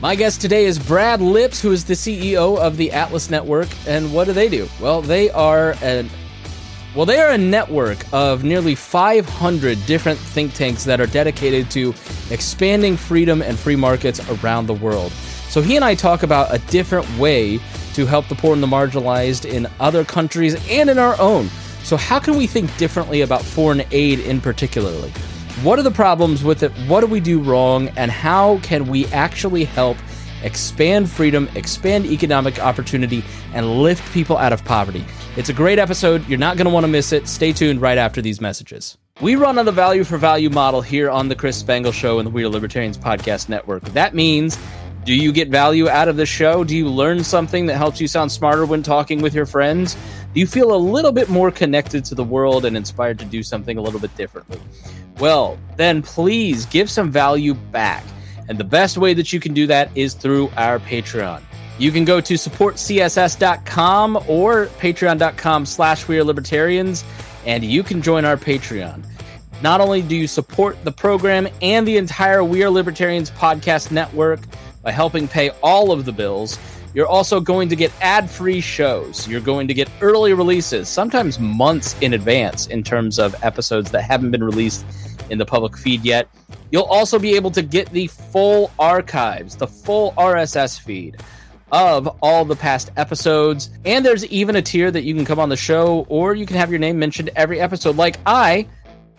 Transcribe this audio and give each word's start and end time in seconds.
My 0.00 0.14
guest 0.14 0.40
today 0.40 0.64
is 0.64 0.78
Brad 0.78 1.20
Lips, 1.20 1.60
who 1.60 1.72
is 1.72 1.84
the 1.84 1.92
CEO 1.92 2.58
of 2.58 2.78
the 2.78 2.90
Atlas 2.90 3.28
Network. 3.28 3.68
And 3.86 4.14
what 4.14 4.24
do 4.24 4.32
they 4.32 4.48
do? 4.48 4.66
Well, 4.80 5.02
they 5.02 5.28
are 5.28 5.76
an 5.82 6.08
well, 6.96 7.04
they 7.04 7.20
are 7.20 7.30
a 7.30 7.38
network 7.38 7.98
of 8.10 8.42
nearly 8.42 8.74
500 8.74 9.86
different 9.86 10.18
think 10.18 10.54
tanks 10.54 10.84
that 10.84 11.00
are 11.00 11.06
dedicated 11.06 11.70
to 11.72 11.94
expanding 12.30 12.96
freedom 12.96 13.42
and 13.42 13.58
free 13.58 13.76
markets 13.76 14.20
around 14.42 14.66
the 14.66 14.74
world. 14.74 15.12
So 15.50 15.60
he 15.60 15.76
and 15.76 15.84
I 15.84 15.94
talk 15.94 16.22
about 16.22 16.52
a 16.52 16.58
different 16.70 17.06
way 17.18 17.60
to 17.92 18.06
help 18.06 18.26
the 18.28 18.34
poor 18.34 18.54
and 18.54 18.62
the 18.62 18.66
marginalized 18.66 19.48
in 19.48 19.68
other 19.78 20.04
countries 20.04 20.56
and 20.68 20.88
in 20.88 20.98
our 20.98 21.14
own. 21.20 21.48
So 21.84 21.98
how 21.98 22.18
can 22.18 22.36
we 22.36 22.46
think 22.46 22.74
differently 22.78 23.20
about 23.20 23.42
foreign 23.42 23.82
aid 23.90 24.20
in 24.20 24.40
particularly? 24.40 25.12
What 25.62 25.78
are 25.78 25.82
the 25.82 25.90
problems 25.90 26.42
with 26.42 26.62
it? 26.62 26.72
What 26.88 27.02
do 27.02 27.06
we 27.06 27.20
do 27.20 27.38
wrong? 27.38 27.88
And 27.88 28.10
how 28.10 28.60
can 28.60 28.86
we 28.86 29.04
actually 29.08 29.64
help 29.64 29.98
expand 30.42 31.10
freedom, 31.10 31.50
expand 31.54 32.06
economic 32.06 32.58
opportunity, 32.58 33.22
and 33.52 33.82
lift 33.82 34.10
people 34.14 34.38
out 34.38 34.54
of 34.54 34.64
poverty? 34.64 35.04
It's 35.36 35.50
a 35.50 35.52
great 35.52 35.78
episode. 35.78 36.26
You're 36.26 36.38
not 36.38 36.56
going 36.56 36.64
to 36.64 36.72
want 36.72 36.84
to 36.84 36.88
miss 36.88 37.12
it. 37.12 37.28
Stay 37.28 37.52
tuned 37.52 37.82
right 37.82 37.98
after 37.98 38.22
these 38.22 38.40
messages. 38.40 38.96
We 39.20 39.34
run 39.34 39.58
on 39.58 39.66
the 39.66 39.72
value 39.72 40.02
for 40.02 40.16
value 40.16 40.48
model 40.48 40.80
here 40.80 41.10
on 41.10 41.28
the 41.28 41.34
Chris 41.34 41.58
Spangle 41.58 41.92
Show 41.92 42.18
and 42.18 42.26
the 42.26 42.30
We 42.30 42.42
Are 42.42 42.48
Libertarians 42.48 42.96
Podcast 42.96 43.50
Network. 43.50 43.84
That 43.90 44.14
means 44.14 44.58
do 45.04 45.14
you 45.14 45.30
get 45.30 45.48
value 45.48 45.90
out 45.90 46.08
of 46.08 46.16
the 46.16 46.24
show? 46.24 46.64
Do 46.64 46.74
you 46.74 46.88
learn 46.88 47.22
something 47.22 47.66
that 47.66 47.76
helps 47.76 48.00
you 48.00 48.08
sound 48.08 48.32
smarter 48.32 48.64
when 48.64 48.82
talking 48.82 49.20
with 49.20 49.34
your 49.34 49.46
friends? 49.46 49.94
Do 50.32 50.40
you 50.40 50.46
feel 50.46 50.74
a 50.74 50.76
little 50.76 51.12
bit 51.12 51.28
more 51.28 51.50
connected 51.50 52.04
to 52.06 52.14
the 52.14 52.24
world 52.24 52.64
and 52.64 52.78
inspired 52.78 53.18
to 53.18 53.26
do 53.26 53.42
something 53.42 53.76
a 53.76 53.82
little 53.82 54.00
bit 54.00 54.14
differently? 54.16 54.58
Well, 55.20 55.58
then 55.76 56.02
please 56.02 56.66
give 56.66 56.90
some 56.90 57.10
value 57.10 57.54
back. 57.54 58.04
And 58.48 58.58
the 58.58 58.64
best 58.64 58.98
way 58.98 59.14
that 59.14 59.32
you 59.32 59.38
can 59.38 59.54
do 59.54 59.66
that 59.66 59.90
is 59.94 60.14
through 60.14 60.50
our 60.56 60.78
Patreon. 60.78 61.42
You 61.78 61.92
can 61.92 62.04
go 62.04 62.20
to 62.20 62.34
supportcss.com 62.34 64.16
or 64.28 64.66
patreon.com 64.66 65.66
slash 65.66 66.08
we 66.08 66.18
are 66.18 66.24
libertarians, 66.24 67.04
and 67.46 67.62
you 67.62 67.82
can 67.82 68.02
join 68.02 68.24
our 68.24 68.36
Patreon. 68.36 69.04
Not 69.62 69.80
only 69.80 70.02
do 70.02 70.16
you 70.16 70.26
support 70.26 70.82
the 70.84 70.92
program 70.92 71.46
and 71.60 71.86
the 71.86 71.98
entire 71.98 72.42
We 72.42 72.64
Are 72.64 72.70
Libertarians 72.70 73.30
podcast 73.30 73.90
network 73.90 74.40
by 74.82 74.90
helping 74.90 75.28
pay 75.28 75.50
all 75.62 75.92
of 75.92 76.06
the 76.06 76.12
bills, 76.12 76.58
you're 76.94 77.06
also 77.06 77.40
going 77.40 77.68
to 77.68 77.76
get 77.76 77.92
ad 78.00 78.28
free 78.28 78.60
shows. 78.60 79.28
You're 79.28 79.40
going 79.40 79.68
to 79.68 79.74
get 79.74 79.88
early 80.00 80.32
releases, 80.32 80.88
sometimes 80.88 81.38
months 81.38 81.96
in 82.00 82.14
advance, 82.14 82.66
in 82.66 82.82
terms 82.82 83.18
of 83.18 83.34
episodes 83.44 83.90
that 83.92 84.02
haven't 84.02 84.30
been 84.30 84.44
released 84.44 84.84
in 85.30 85.38
the 85.38 85.46
public 85.46 85.76
feed 85.76 86.04
yet. 86.04 86.28
You'll 86.72 86.82
also 86.84 87.18
be 87.18 87.34
able 87.36 87.50
to 87.52 87.62
get 87.62 87.90
the 87.90 88.08
full 88.08 88.70
archives, 88.78 89.56
the 89.56 89.66
full 89.66 90.12
RSS 90.12 90.80
feed 90.80 91.22
of 91.72 92.08
all 92.22 92.44
the 92.44 92.56
past 92.56 92.90
episodes. 92.96 93.70
And 93.84 94.04
there's 94.04 94.26
even 94.26 94.56
a 94.56 94.62
tier 94.62 94.90
that 94.90 95.02
you 95.02 95.14
can 95.14 95.24
come 95.24 95.38
on 95.38 95.48
the 95.48 95.56
show 95.56 96.04
or 96.08 96.34
you 96.34 96.46
can 96.46 96.56
have 96.56 96.70
your 96.70 96.80
name 96.80 96.98
mentioned 96.98 97.30
every 97.36 97.60
episode, 97.60 97.96
like 97.96 98.18
I 98.26 98.66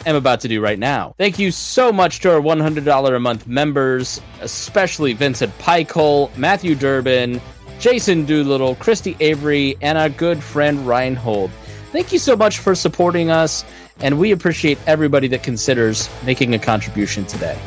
am 0.06 0.16
about 0.16 0.42
to 0.42 0.48
do 0.48 0.62
right 0.62 0.80
now. 0.80 1.16
Thank 1.18 1.40
you 1.40 1.52
so 1.52 1.92
much 1.92 2.20
to 2.22 2.34
our 2.34 2.42
$100 2.42 3.16
a 3.16 3.20
month 3.20 3.48
members, 3.48 4.20
especially 4.42 5.14
Vincent 5.14 5.56
Pikehole, 5.60 6.36
Matthew 6.38 6.76
Durbin, 6.76 7.40
Jason 7.82 8.26
Doolittle, 8.26 8.76
Christy 8.76 9.18
Avery, 9.20 9.76
and 9.82 9.98
our 9.98 10.08
good 10.08 10.42
friend 10.42 10.88
Reinhold. 10.88 11.50
Thank 11.92 12.14
you 12.14 12.20
so 12.20 12.36
much 12.36 12.60
for 12.60 12.76
supporting 12.76 13.32
us, 13.32 13.66
and 14.02 14.20
we 14.20 14.32
appreciate 14.32 14.78
everybody 14.86 15.28
that 15.30 15.42
considers 15.42 16.08
making 16.24 16.54
a 16.54 16.60
contribution 16.60 17.26
today. 17.26 17.60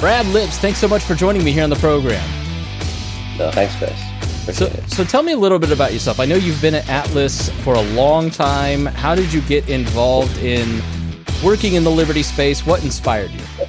Brad 0.00 0.26
Lips, 0.26 0.58
thanks 0.58 0.80
so 0.80 0.88
much 0.88 1.02
for 1.04 1.14
joining 1.14 1.44
me 1.44 1.52
here 1.52 1.62
on 1.62 1.70
the 1.70 1.76
program. 1.76 2.28
No, 3.38 3.52
thanks, 3.52 3.76
Chris. 3.76 4.56
So, 4.56 4.68
so 4.88 5.04
tell 5.04 5.22
me 5.22 5.32
a 5.32 5.38
little 5.38 5.60
bit 5.60 5.70
about 5.70 5.92
yourself. 5.92 6.18
I 6.18 6.24
know 6.24 6.34
you've 6.34 6.60
been 6.60 6.74
at 6.74 6.88
Atlas 6.88 7.48
for 7.62 7.74
a 7.74 7.82
long 7.92 8.28
time. 8.28 8.86
How 8.86 9.14
did 9.14 9.32
you 9.32 9.40
get 9.42 9.68
involved 9.68 10.36
in 10.38 10.82
working 11.44 11.74
in 11.74 11.84
the 11.84 11.90
Liberty 11.92 12.24
space? 12.24 12.66
What 12.66 12.82
inspired 12.82 13.30
you? 13.30 13.66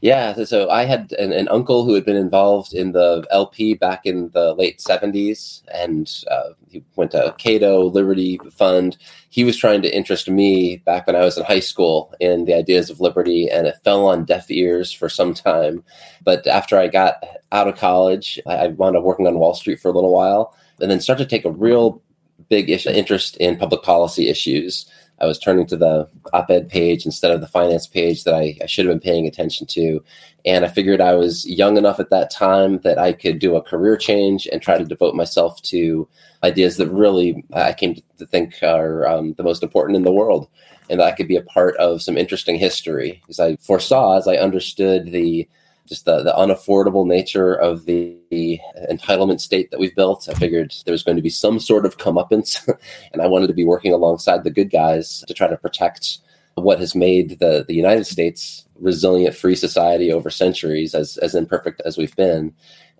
Yeah, 0.00 0.44
so 0.44 0.70
I 0.70 0.84
had 0.84 1.12
an, 1.18 1.32
an, 1.32 1.48
uncle 1.48 1.84
who 1.84 1.94
had 1.94 2.04
been 2.04 2.14
involved 2.14 2.72
in 2.72 2.92
the 2.92 3.26
LP 3.32 3.74
back 3.74 4.06
in 4.06 4.30
the 4.30 4.54
late 4.54 4.78
70s, 4.78 5.62
and 5.74 6.08
uh, 6.30 6.50
he 6.68 6.84
went 6.94 7.10
to 7.12 7.34
Cato 7.36 7.90
Liberty 7.90 8.38
Fund. 8.52 8.96
He 9.28 9.42
was 9.42 9.56
trying 9.56 9.82
to 9.82 9.94
interest 9.94 10.30
me 10.30 10.76
back 10.76 11.08
when 11.08 11.16
I 11.16 11.24
was 11.24 11.36
in 11.36 11.44
high 11.44 11.58
school 11.58 12.14
in 12.20 12.44
the 12.44 12.54
ideas 12.54 12.90
of 12.90 13.00
liberty, 13.00 13.48
and 13.50 13.66
it 13.66 13.82
fell 13.82 14.06
on 14.06 14.24
deaf 14.24 14.48
ears 14.52 14.92
for 14.92 15.08
some 15.08 15.34
time. 15.34 15.82
But 16.22 16.46
after 16.46 16.78
I 16.78 16.86
got 16.86 17.24
out 17.50 17.66
of 17.66 17.76
college, 17.76 18.38
I, 18.46 18.56
I 18.56 18.66
wound 18.68 18.96
up 18.96 19.02
working 19.02 19.26
on 19.26 19.40
Wall 19.40 19.54
Street 19.54 19.80
for 19.80 19.88
a 19.88 19.94
little 19.94 20.12
while, 20.12 20.56
and 20.80 20.88
then 20.88 21.00
started 21.00 21.24
to 21.24 21.30
take 21.30 21.44
a 21.44 21.50
real 21.50 22.00
big 22.48 22.70
interest 22.70 23.36
in 23.38 23.56
public 23.56 23.82
policy 23.82 24.28
issues. 24.28 24.86
I 25.20 25.26
was 25.26 25.38
turning 25.38 25.66
to 25.66 25.76
the 25.76 26.08
op 26.32 26.50
ed 26.50 26.68
page 26.68 27.04
instead 27.04 27.30
of 27.30 27.40
the 27.40 27.46
finance 27.46 27.86
page 27.86 28.24
that 28.24 28.34
I, 28.34 28.56
I, 28.62 28.66
should 28.66 28.86
have 28.86 28.92
been 28.92 29.00
paying 29.00 29.26
attention 29.26 29.66
to. 29.68 30.02
And 30.44 30.64
I 30.64 30.68
figured 30.68 31.00
I 31.00 31.14
was 31.14 31.46
young 31.46 31.76
enough 31.76 31.98
at 31.98 32.10
that 32.10 32.30
time 32.30 32.78
that 32.78 32.98
I 32.98 33.12
could 33.12 33.38
do 33.38 33.56
a 33.56 33.62
career 33.62 33.96
change 33.96 34.46
and 34.50 34.62
try 34.62 34.78
to 34.78 34.84
devote 34.84 35.14
myself 35.14 35.60
to 35.62 36.08
ideas 36.44 36.76
that 36.76 36.88
really 36.88 37.44
I 37.52 37.72
came 37.72 38.00
to 38.18 38.26
think 38.26 38.62
are 38.62 39.06
um, 39.06 39.34
the 39.34 39.42
most 39.42 39.62
important 39.62 39.96
in 39.96 40.04
the 40.04 40.12
world. 40.12 40.48
And 40.90 41.00
that 41.00 41.12
I 41.12 41.16
could 41.16 41.28
be 41.28 41.36
a 41.36 41.42
part 41.42 41.76
of 41.76 42.00
some 42.00 42.16
interesting 42.16 42.56
history. 42.56 43.20
Because 43.20 43.40
I 43.40 43.56
foresaw, 43.56 44.16
as 44.16 44.26
I 44.26 44.36
understood 44.36 45.12
the 45.12 45.46
just 45.88 46.04
the, 46.04 46.22
the 46.22 46.32
unaffordable 46.32 47.06
nature 47.06 47.54
of 47.54 47.86
the, 47.86 48.16
the, 48.30 48.60
entitlement 48.90 49.40
state 49.40 49.70
that 49.70 49.80
we've 49.80 49.94
built. 49.94 50.28
I 50.28 50.34
figured 50.34 50.74
there 50.84 50.92
was 50.92 51.02
going 51.02 51.16
to 51.16 51.22
be 51.22 51.30
some 51.30 51.58
sort 51.58 51.86
of 51.86 51.98
comeuppance, 51.98 52.66
and 53.12 53.22
I 53.22 53.26
wanted 53.26 53.48
to 53.48 53.54
be 53.54 53.64
working 53.64 53.92
alongside 53.92 54.44
the 54.44 54.50
good 54.50 54.70
guys 54.70 55.24
to 55.26 55.34
try 55.34 55.48
to 55.48 55.56
protect 55.56 56.18
what 56.54 56.80
has 56.80 56.94
made 56.94 57.38
the, 57.38 57.64
the 57.66 57.74
United 57.74 58.06
States 58.06 58.66
resilient 58.76 59.34
free 59.34 59.54
society 59.54 60.12
over 60.12 60.30
centuries, 60.30 60.94
as, 60.94 61.16
as 61.18 61.34
imperfect 61.34 61.80
as 61.84 61.96
we've 61.96 62.16
been. 62.16 62.54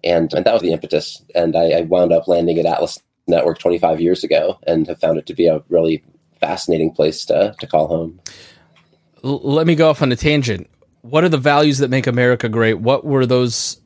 And, 0.05 0.33
and 0.33 0.45
that 0.45 0.53
was 0.53 0.63
the 0.63 0.73
impetus. 0.73 1.23
And 1.35 1.57
I, 1.57 1.71
I 1.71 1.81
wound 1.83 2.13
up 2.13 2.29
landing 2.29 2.59
at 2.59 2.67
Atlas 2.67 3.01
Network 3.27 3.59
25 3.59 4.01
years 4.01 4.25
ago 4.25 4.59
and 4.67 4.87
have 4.87 5.01
found 5.01 5.19
it 5.19 5.27
to 5.27 5.35
be 5.35 5.47
a 5.47 5.63
really 5.69 6.05
fascinating 6.41 6.93
place 6.93 7.25
to, 7.27 7.55
to 7.59 7.67
call 7.67 7.89
home. 7.89 8.21
Let 9.23 9.67
me 9.67 9.75
go 9.75 9.91
off 9.91 10.03
on 10.03 10.13
a 10.13 10.17
tangent 10.17 10.71
what 11.11 11.25
are 11.25 11.29
the 11.29 11.39
values 11.39 11.79
that 11.79 11.91
make 11.91 12.07
America 12.07 12.49
great? 12.49 12.75
What 12.75 13.05
were 13.05 13.27
those 13.27 13.81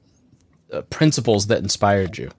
uh, 0.72 0.82
principles 0.82 1.46
that 1.46 1.58
inspired 1.58 2.18
you? 2.18 2.30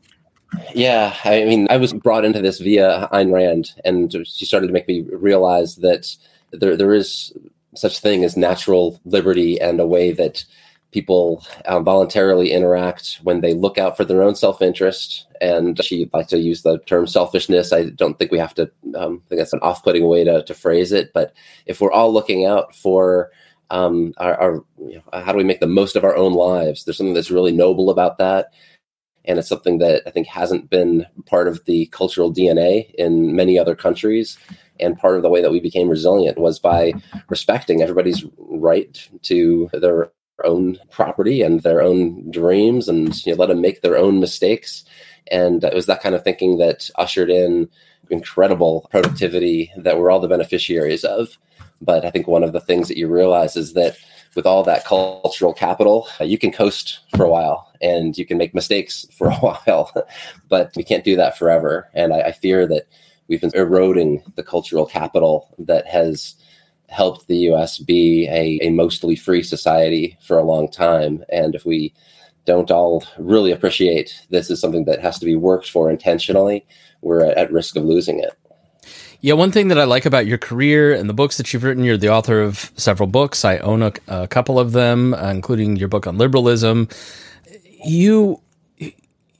Yeah, 0.75 1.15
I 1.23 1.45
mean, 1.45 1.67
I 1.69 1.77
was 1.77 1.93
brought 1.93 2.25
into 2.25 2.41
this 2.41 2.59
via 2.59 3.09
Ayn 3.11 3.33
Rand, 3.33 3.71
and 3.85 4.11
she 4.27 4.45
started 4.45 4.67
to 4.67 4.73
make 4.73 4.87
me 4.87 5.01
realize 5.01 5.77
that 5.77 6.15
there 6.51 6.77
there 6.77 6.93
is 6.93 7.33
such 7.75 7.99
thing 7.99 8.23
as 8.23 8.37
natural 8.37 8.99
liberty 9.05 9.59
and 9.59 9.79
a 9.79 9.87
way 9.87 10.11
that 10.11 10.45
people 10.91 11.43
um, 11.65 11.83
voluntarily 11.83 12.51
interact 12.51 13.19
when 13.23 13.41
they 13.41 13.53
look 13.53 13.79
out 13.79 13.97
for 13.97 14.05
their 14.05 14.21
own 14.21 14.35
self-interest 14.35 15.25
and 15.41 15.83
she 15.83 16.07
likes 16.13 16.29
to 16.29 16.37
use 16.37 16.61
the 16.61 16.77
term 16.85 17.07
selfishness 17.07 17.73
i 17.73 17.89
don't 17.89 18.19
think 18.19 18.31
we 18.31 18.37
have 18.37 18.53
to 18.53 18.69
um, 18.95 19.21
I 19.25 19.29
think 19.29 19.39
that's 19.39 19.53
an 19.53 19.59
off-putting 19.63 20.05
way 20.05 20.23
to, 20.23 20.43
to 20.43 20.53
phrase 20.53 20.91
it 20.91 21.11
but 21.11 21.33
if 21.65 21.81
we're 21.81 21.91
all 21.91 22.13
looking 22.13 22.45
out 22.45 22.75
for 22.75 23.31
um, 23.73 24.13
our, 24.17 24.39
our 24.39 24.53
you 24.77 25.01
know, 25.01 25.19
how 25.19 25.31
do 25.31 25.37
we 25.37 25.43
make 25.43 25.59
the 25.59 25.67
most 25.67 25.95
of 25.95 26.03
our 26.03 26.15
own 26.15 26.33
lives? 26.33 26.85
There's 26.85 26.95
something 26.95 27.15
that's 27.15 27.31
really 27.31 27.51
noble 27.51 27.89
about 27.89 28.19
that. 28.19 28.53
And 29.25 29.39
it's 29.39 29.49
something 29.49 29.79
that 29.79 30.03
I 30.05 30.11
think 30.11 30.27
hasn't 30.27 30.69
been 30.69 31.07
part 31.25 31.47
of 31.47 31.65
the 31.65 31.87
cultural 31.87 32.31
DNA 32.31 32.93
in 32.95 33.35
many 33.35 33.57
other 33.57 33.73
countries. 33.73 34.37
And 34.79 34.97
part 34.97 35.15
of 35.15 35.23
the 35.23 35.29
way 35.29 35.41
that 35.41 35.51
we 35.51 35.59
became 35.59 35.89
resilient 35.89 36.37
was 36.37 36.59
by 36.59 36.93
respecting 37.29 37.81
everybody's 37.81 38.23
right 38.37 39.09
to 39.23 39.69
their 39.73 40.11
own 40.43 40.77
property 40.91 41.41
and 41.41 41.61
their 41.61 41.81
own 41.81 42.29
dreams 42.29 42.87
and 42.87 43.25
you 43.25 43.31
know, 43.31 43.39
let 43.39 43.49
them 43.49 43.61
make 43.61 43.81
their 43.81 43.97
own 43.97 44.19
mistakes. 44.19 44.85
And 45.31 45.63
it 45.63 45.73
was 45.73 45.87
that 45.87 46.03
kind 46.03 46.13
of 46.13 46.23
thinking 46.23 46.57
that 46.59 46.91
ushered 46.95 47.31
in 47.31 47.69
incredible 48.11 48.87
productivity 48.91 49.71
that 49.77 49.97
we're 49.97 50.11
all 50.11 50.19
the 50.19 50.27
beneficiaries 50.27 51.03
of. 51.03 51.39
But 51.83 52.05
I 52.05 52.11
think 52.11 52.27
one 52.27 52.43
of 52.43 52.53
the 52.53 52.61
things 52.61 52.87
that 52.87 52.97
you 52.97 53.07
realize 53.07 53.55
is 53.55 53.73
that 53.73 53.97
with 54.35 54.45
all 54.45 54.63
that 54.63 54.85
cultural 54.85 55.53
capital, 55.53 56.07
uh, 56.19 56.23
you 56.23 56.37
can 56.37 56.51
coast 56.51 56.99
for 57.15 57.23
a 57.23 57.29
while 57.29 57.71
and 57.81 58.17
you 58.17 58.25
can 58.25 58.37
make 58.37 58.55
mistakes 58.55 59.05
for 59.17 59.27
a 59.27 59.35
while, 59.35 59.91
but 60.49 60.71
we 60.75 60.83
can't 60.83 61.03
do 61.03 61.15
that 61.15 61.37
forever. 61.37 61.89
And 61.93 62.13
I, 62.13 62.21
I 62.21 62.31
fear 62.31 62.67
that 62.67 62.87
we've 63.27 63.41
been 63.41 63.55
eroding 63.55 64.23
the 64.35 64.43
cultural 64.43 64.85
capital 64.85 65.53
that 65.59 65.87
has 65.87 66.35
helped 66.89 67.27
the 67.27 67.37
US 67.49 67.79
be 67.79 68.27
a, 68.27 68.59
a 68.65 68.69
mostly 68.69 69.15
free 69.15 69.43
society 69.43 70.17
for 70.21 70.37
a 70.37 70.43
long 70.43 70.69
time. 70.69 71.23
And 71.29 71.55
if 71.55 71.65
we 71.65 71.93
don't 72.45 72.71
all 72.71 73.03
really 73.17 73.51
appreciate 73.51 74.21
this 74.29 74.49
is 74.49 74.59
something 74.59 74.85
that 74.85 74.99
has 74.99 75.17
to 75.19 75.25
be 75.25 75.35
worked 75.35 75.69
for 75.69 75.89
intentionally, 75.89 76.65
we're 77.01 77.25
at, 77.25 77.37
at 77.37 77.51
risk 77.51 77.75
of 77.75 77.83
losing 77.83 78.19
it. 78.19 78.31
Yeah, 79.23 79.35
one 79.35 79.53
thing 79.53 79.69
that 79.69 79.79
I 79.79 79.85
like 79.85 80.05
about 80.05 80.25
your 80.27 80.37
career 80.37 80.93
and 80.93 81.07
the 81.07 81.13
books 81.13 81.37
that 81.37 81.53
you've 81.53 81.63
written, 81.63 81.85
you're 81.85 81.95
the 81.95 82.09
author 82.09 82.41
of 82.41 82.73
several 82.75 83.07
books. 83.07 83.45
I 83.45 83.57
own 83.59 83.81
a, 83.81 83.93
a 84.09 84.27
couple 84.27 84.59
of 84.59 84.73
them, 84.73 85.13
uh, 85.13 85.31
including 85.31 85.77
your 85.77 85.87
book 85.87 86.07
on 86.07 86.17
liberalism. 86.17 86.89
you 87.85 88.41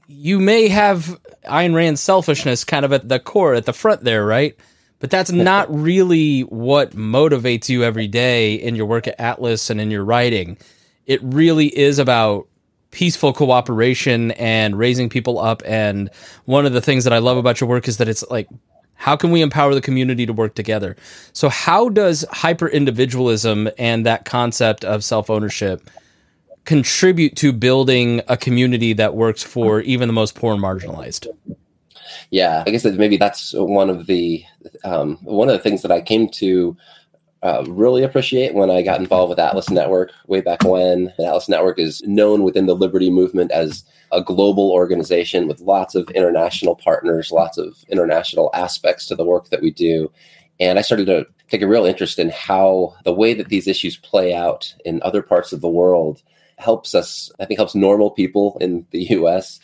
you 0.08 0.40
may 0.40 0.70
have 0.70 1.20
Ayn 1.44 1.76
Rand's 1.76 2.00
selfishness 2.00 2.64
kind 2.64 2.86
of 2.86 2.94
at 2.94 3.10
the 3.10 3.20
core, 3.20 3.56
at 3.56 3.66
the 3.66 3.74
front 3.74 4.06
there, 4.06 4.26
right? 4.26 4.56
But 5.00 5.10
that's 5.10 5.34
not 5.34 5.68
really 5.70 6.44
what 6.44 6.92
motivates 6.92 7.68
you 7.68 7.84
every 7.84 8.08
day 8.08 8.56
in 8.56 8.76
your 8.76 8.86
work 8.86 9.06
at 9.08 9.20
Atlas 9.20 9.70
and 9.70 9.82
in 9.82 9.92
your 9.92 10.06
writing. 10.06 10.58
It 11.06 11.20
really 11.22 11.68
is 11.68 12.00
about 12.00 12.48
peaceful 12.92 13.34
cooperation 13.34 14.32
and 14.32 14.78
raising 14.78 15.10
people 15.10 15.40
up. 15.40 15.62
And 15.66 16.10
one 16.46 16.66
of 16.66 16.72
the 16.72 16.80
things 16.80 17.04
that 17.04 17.12
I 17.12 17.18
love 17.18 17.36
about 17.36 17.60
your 17.60 17.68
work 17.68 17.90
is 17.90 17.98
that 17.98 18.08
it's 18.08 18.24
like, 18.30 18.48
how 19.04 19.18
can 19.18 19.32
we 19.32 19.42
empower 19.42 19.74
the 19.76 19.82
community 19.82 20.26
to 20.26 20.32
work 20.32 20.56
together? 20.56 20.96
So, 21.34 21.50
how 21.50 21.90
does 21.90 22.24
hyper 22.32 22.70
individualism 22.70 23.68
and 23.78 24.06
that 24.06 24.24
concept 24.24 24.86
of 24.86 25.04
self 25.04 25.30
ownership 25.30 25.90
contribute 26.64 27.36
to 27.36 27.52
building 27.52 28.22
a 28.30 28.38
community 28.38 28.94
that 28.94 29.14
works 29.14 29.44
for 29.44 29.82
even 29.82 30.08
the 30.08 30.14
most 30.14 30.36
poor 30.36 30.54
and 30.54 30.64
marginalized? 30.64 31.28
Yeah, 32.30 32.64
I 32.66 32.72
guess 32.72 32.84
that 32.84 32.94
maybe 32.94 33.18
that's 33.18 33.54
one 33.54 33.90
of 33.90 34.08
the 34.08 34.46
um, 34.86 35.18
one 35.24 35.50
of 35.50 35.54
the 35.54 35.60
things 35.60 35.82
that 35.82 35.92
I 35.92 36.00
came 36.00 36.30
to 36.30 36.78
uh, 37.44 37.66
really 37.68 38.04
appreciate 38.04 38.54
when 38.54 38.72
I 38.72 38.82
got 38.82 39.02
involved 39.02 39.30
with 39.30 39.40
Atlas 39.40 39.70
Network 39.70 40.12
way 40.28 40.40
back 40.40 40.64
when. 40.64 41.14
And 41.18 41.28
Atlas 41.28 41.50
Network 41.50 41.78
is 41.78 42.02
known 42.04 42.44
within 42.44 42.68
the 42.68 42.76
liberty 42.76 43.10
movement 43.10 43.52
as 43.52 43.84
a 44.14 44.24
global 44.24 44.72
organization 44.72 45.48
with 45.48 45.60
lots 45.60 45.94
of 45.94 46.10
international 46.12 46.76
partners, 46.76 47.32
lots 47.32 47.58
of 47.58 47.84
international 47.90 48.50
aspects 48.54 49.08
to 49.08 49.16
the 49.16 49.26
work 49.26 49.50
that 49.50 49.62
we 49.62 49.72
do. 49.72 50.10
And 50.60 50.80
I 50.80 50.84
started 50.84 51.08
to 51.08 51.28
take 51.50 51.62
a 51.62 51.68
real 51.68 51.86
interest 51.86 52.18
in 52.18 52.30
how 52.30 52.96
the 53.04 53.14
way 53.14 53.34
that 53.34 53.50
these 53.50 53.68
issues 53.68 53.98
play 53.98 54.34
out 54.34 54.74
in 54.86 55.02
other 55.04 55.22
parts 55.22 55.52
of 55.52 55.60
the 55.60 55.70
world 55.70 56.24
helps 56.60 56.96
us, 56.96 57.30
I 57.42 57.46
think, 57.46 57.60
helps 57.60 57.76
normal 57.76 58.12
people 58.12 58.58
in 58.62 58.86
the 58.92 59.04
US 59.20 59.60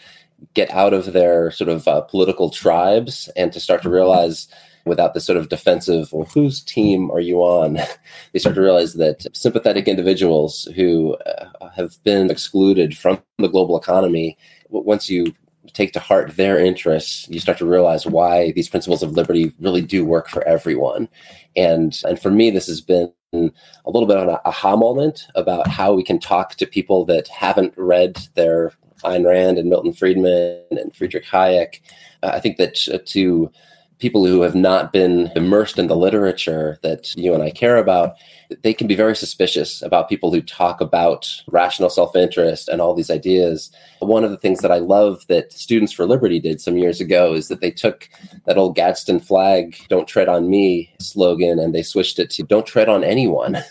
get 0.54 0.70
out 0.72 0.94
of 0.94 1.14
their 1.14 1.52
sort 1.52 1.70
of 1.70 1.88
uh, 1.88 2.02
political 2.02 2.50
tribes 2.50 3.30
and 3.38 3.54
to 3.54 3.60
start 3.60 3.82
to 3.84 3.90
realize 3.90 4.50
without 4.90 5.14
this 5.14 5.26
sort 5.26 5.38
of 5.38 5.50
defensive, 5.50 6.12
well, 6.12 6.28
whose 6.28 6.62
team 6.62 7.10
are 7.12 7.20
you 7.20 7.38
on? 7.38 7.80
they 8.34 8.40
start 8.40 8.56
to 8.56 8.62
realize 8.62 8.96
that 8.96 9.26
sympathetic 9.34 9.88
individuals 9.88 10.68
who 10.76 11.16
uh, 11.26 11.70
have 11.70 12.02
been 12.04 12.30
excluded 12.30 12.98
from 12.98 13.22
the 13.38 13.48
global 13.48 13.78
economy, 13.78 14.38
once 14.70 15.10
you 15.10 15.34
take 15.74 15.94
to 15.94 16.00
heart 16.00 16.36
their 16.36 16.60
interests, 16.60 17.28
you 17.30 17.40
start 17.40 17.58
to 17.60 17.66
realize 17.66 18.06
why 18.06 18.52
these 18.52 18.70
principles 18.70 19.04
of 19.04 19.12
liberty 19.12 19.54
really 19.60 19.82
do 19.82 20.04
work 20.04 20.28
for 20.28 20.46
everyone. 20.48 21.08
And 21.56 22.00
and 22.08 22.20
for 22.20 22.32
me, 22.32 22.50
this 22.50 22.68
has 22.68 22.82
been 22.82 23.14
a 23.34 23.52
little 23.92 24.08
bit 24.08 24.18
of 24.18 24.28
an 24.28 24.38
aha 24.46 24.76
moment 24.76 25.28
about 25.36 25.68
how 25.68 25.94
we 25.94 26.04
can 26.04 26.20
talk 26.20 26.56
to 26.56 26.66
people 26.66 27.06
that 27.06 27.28
haven't 27.28 27.74
read 27.78 28.18
their 28.36 28.74
Ayn 29.04 29.26
Rand 29.26 29.58
and 29.58 29.70
Milton 29.70 29.94
Friedman 29.94 30.64
and 30.72 30.96
Friedrich 30.96 31.26
Hayek. 31.26 31.80
Uh, 32.24 32.32
I 32.34 32.40
think 32.40 32.58
that 32.58 32.88
uh, 32.92 33.00
to 33.06 33.52
people 34.00 34.26
who 34.26 34.42
have 34.42 34.56
not 34.56 34.92
been 34.92 35.30
immersed 35.36 35.78
in 35.78 35.88
the 35.88 35.96
literature 35.96 36.78
that 36.82 37.14
you 37.16 37.34
and 37.34 37.44
I 37.44 37.52
care 37.52 37.78
about, 37.78 38.16
they 38.64 38.74
can 38.74 38.88
be 38.88 38.96
very 38.96 39.16
suspicious 39.16 39.82
about 39.82 40.10
people 40.10 40.32
who 40.32 40.42
talk 40.42 40.82
about 40.82 41.44
rational 41.48 41.90
self 41.90 42.16
interest 42.16 42.70
and 42.70 42.82
all 42.82 42.96
these 42.96 43.12
ideas. 43.12 43.72
One 44.00 44.24
of 44.24 44.32
the 44.32 44.38
things 44.38 44.62
that 44.62 44.72
I 44.72 44.78
love 44.78 45.26
that 45.28 45.54
Students 45.54 45.92
for 45.92 46.06
Liberty 46.06 46.40
did 46.40 46.62
some 46.62 46.78
years 46.78 47.00
ago 47.00 47.34
is 47.34 47.50
that 47.50 47.62
they 47.62 47.72
took 47.72 48.10
that 48.46 48.58
old 48.58 48.76
Gadsden 48.76 49.20
flag, 49.20 49.78
Don't 49.90 50.08
Tread 50.08 50.30
on 50.30 50.50
Me 50.50 50.92
slogan, 51.00 51.60
and 51.60 51.76
they 51.76 51.84
switched 51.84 52.20
it 52.20 52.30
to 52.32 52.44
Don't 52.44 52.66
Tread 52.66 52.90
on 52.90 53.04
Anyone. 53.04 53.58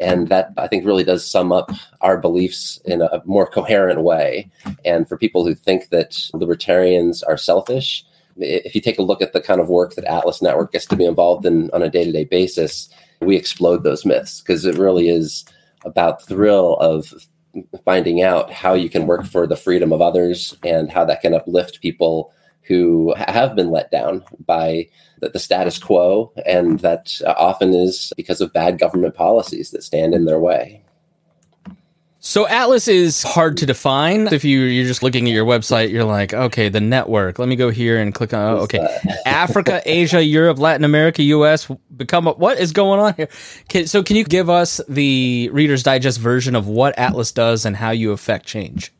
And 0.00 0.28
that 0.28 0.50
I 0.56 0.66
think 0.66 0.84
really 0.84 1.04
does 1.04 1.24
sum 1.24 1.52
up 1.52 1.70
our 2.00 2.18
beliefs 2.18 2.80
in 2.84 3.00
a 3.00 3.22
more 3.24 3.46
coherent 3.46 4.02
way. 4.02 4.50
And 4.84 5.08
for 5.08 5.16
people 5.16 5.46
who 5.46 5.54
think 5.54 5.90
that 5.90 6.18
libertarians 6.34 7.22
are 7.22 7.36
selfish, 7.36 8.04
if 8.38 8.74
you 8.74 8.80
take 8.80 8.98
a 8.98 9.02
look 9.02 9.22
at 9.22 9.32
the 9.32 9.40
kind 9.40 9.60
of 9.60 9.68
work 9.68 9.94
that 9.94 10.04
Atlas 10.04 10.42
Network 10.42 10.72
gets 10.72 10.86
to 10.86 10.96
be 10.96 11.04
involved 11.04 11.46
in 11.46 11.70
on 11.72 11.82
a 11.82 11.90
day 11.90 12.04
to 12.04 12.12
day 12.12 12.24
basis, 12.24 12.88
we 13.20 13.36
explode 13.36 13.82
those 13.82 14.04
myths 14.04 14.40
because 14.40 14.64
it 14.64 14.78
really 14.78 15.08
is 15.08 15.44
about 15.84 16.20
the 16.20 16.34
thrill 16.34 16.76
of 16.76 17.12
finding 17.84 18.22
out 18.22 18.52
how 18.52 18.74
you 18.74 18.88
can 18.88 19.06
work 19.06 19.26
for 19.26 19.46
the 19.46 19.56
freedom 19.56 19.92
of 19.92 20.00
others 20.02 20.56
and 20.64 20.90
how 20.90 21.04
that 21.04 21.20
can 21.20 21.34
uplift 21.34 21.80
people 21.80 22.32
who 22.62 23.14
have 23.16 23.56
been 23.56 23.70
let 23.70 23.90
down 23.90 24.22
by 24.44 24.86
the, 25.20 25.30
the 25.30 25.38
status 25.38 25.78
quo, 25.78 26.30
and 26.44 26.80
that 26.80 27.18
often 27.26 27.74
is 27.74 28.12
because 28.16 28.42
of 28.42 28.52
bad 28.52 28.78
government 28.78 29.14
policies 29.14 29.70
that 29.70 29.82
stand 29.82 30.14
in 30.14 30.26
their 30.26 30.38
way. 30.38 30.82
So 32.28 32.46
Atlas 32.46 32.88
is 32.88 33.22
hard 33.22 33.56
to 33.56 33.64
define. 33.64 34.26
If 34.26 34.44
you 34.44 34.60
you're 34.60 34.86
just 34.86 35.02
looking 35.02 35.26
at 35.26 35.32
your 35.32 35.46
website, 35.46 35.90
you're 35.90 36.04
like, 36.04 36.34
okay, 36.34 36.68
the 36.68 36.78
network. 36.78 37.38
Let 37.38 37.48
me 37.48 37.56
go 37.56 37.70
here 37.70 37.96
and 37.96 38.14
click 38.14 38.34
on. 38.34 38.58
Oh, 38.58 38.58
okay, 38.64 38.86
Africa, 39.24 39.80
Asia, 39.86 40.22
Europe, 40.22 40.58
Latin 40.58 40.84
America, 40.84 41.22
U.S. 41.22 41.72
Become 41.96 42.26
a, 42.26 42.32
what 42.32 42.58
is 42.58 42.72
going 42.72 43.00
on 43.00 43.14
here? 43.14 43.30
Can, 43.70 43.86
so 43.86 44.02
can 44.02 44.16
you 44.16 44.24
give 44.24 44.50
us 44.50 44.78
the 44.90 45.48
Reader's 45.54 45.82
Digest 45.82 46.20
version 46.20 46.54
of 46.54 46.68
what 46.68 46.98
Atlas 46.98 47.32
does 47.32 47.64
and 47.64 47.74
how 47.74 47.92
you 47.92 48.12
affect 48.12 48.44
change? 48.44 48.92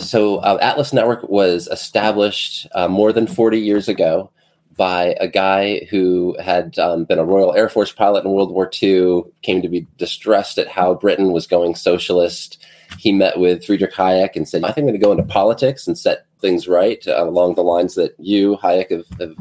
So 0.00 0.38
uh, 0.38 0.56
Atlas 0.62 0.94
Network 0.94 1.28
was 1.28 1.68
established 1.68 2.68
uh, 2.74 2.88
more 2.88 3.12
than 3.12 3.26
40 3.26 3.60
years 3.60 3.86
ago 3.86 4.30
by 4.76 5.16
a 5.20 5.28
guy 5.28 5.86
who 5.90 6.36
had 6.38 6.78
um, 6.78 7.04
been 7.04 7.18
a 7.18 7.24
Royal 7.24 7.54
Air 7.54 7.68
Force 7.68 7.92
pilot 7.92 8.24
in 8.24 8.30
World 8.30 8.52
War 8.52 8.70
II, 8.82 9.22
came 9.42 9.62
to 9.62 9.68
be 9.68 9.86
distressed 9.96 10.58
at 10.58 10.68
how 10.68 10.94
Britain 10.94 11.32
was 11.32 11.46
going 11.46 11.74
socialist. 11.74 12.62
He 12.98 13.12
met 13.12 13.38
with 13.38 13.64
Friedrich 13.64 13.94
Hayek 13.94 14.36
and 14.36 14.48
said, 14.48 14.64
I 14.64 14.68
think 14.68 14.78
I'm 14.78 14.88
going 14.88 15.00
to 15.00 15.04
go 15.04 15.12
into 15.12 15.24
politics 15.24 15.86
and 15.86 15.98
set 15.98 16.26
things 16.40 16.68
right 16.68 17.06
uh, 17.08 17.24
along 17.24 17.54
the 17.54 17.62
lines 17.62 17.94
that 17.94 18.14
you, 18.18 18.58
Hayek, 18.62 18.90
have, 18.90 19.06
have, 19.18 19.36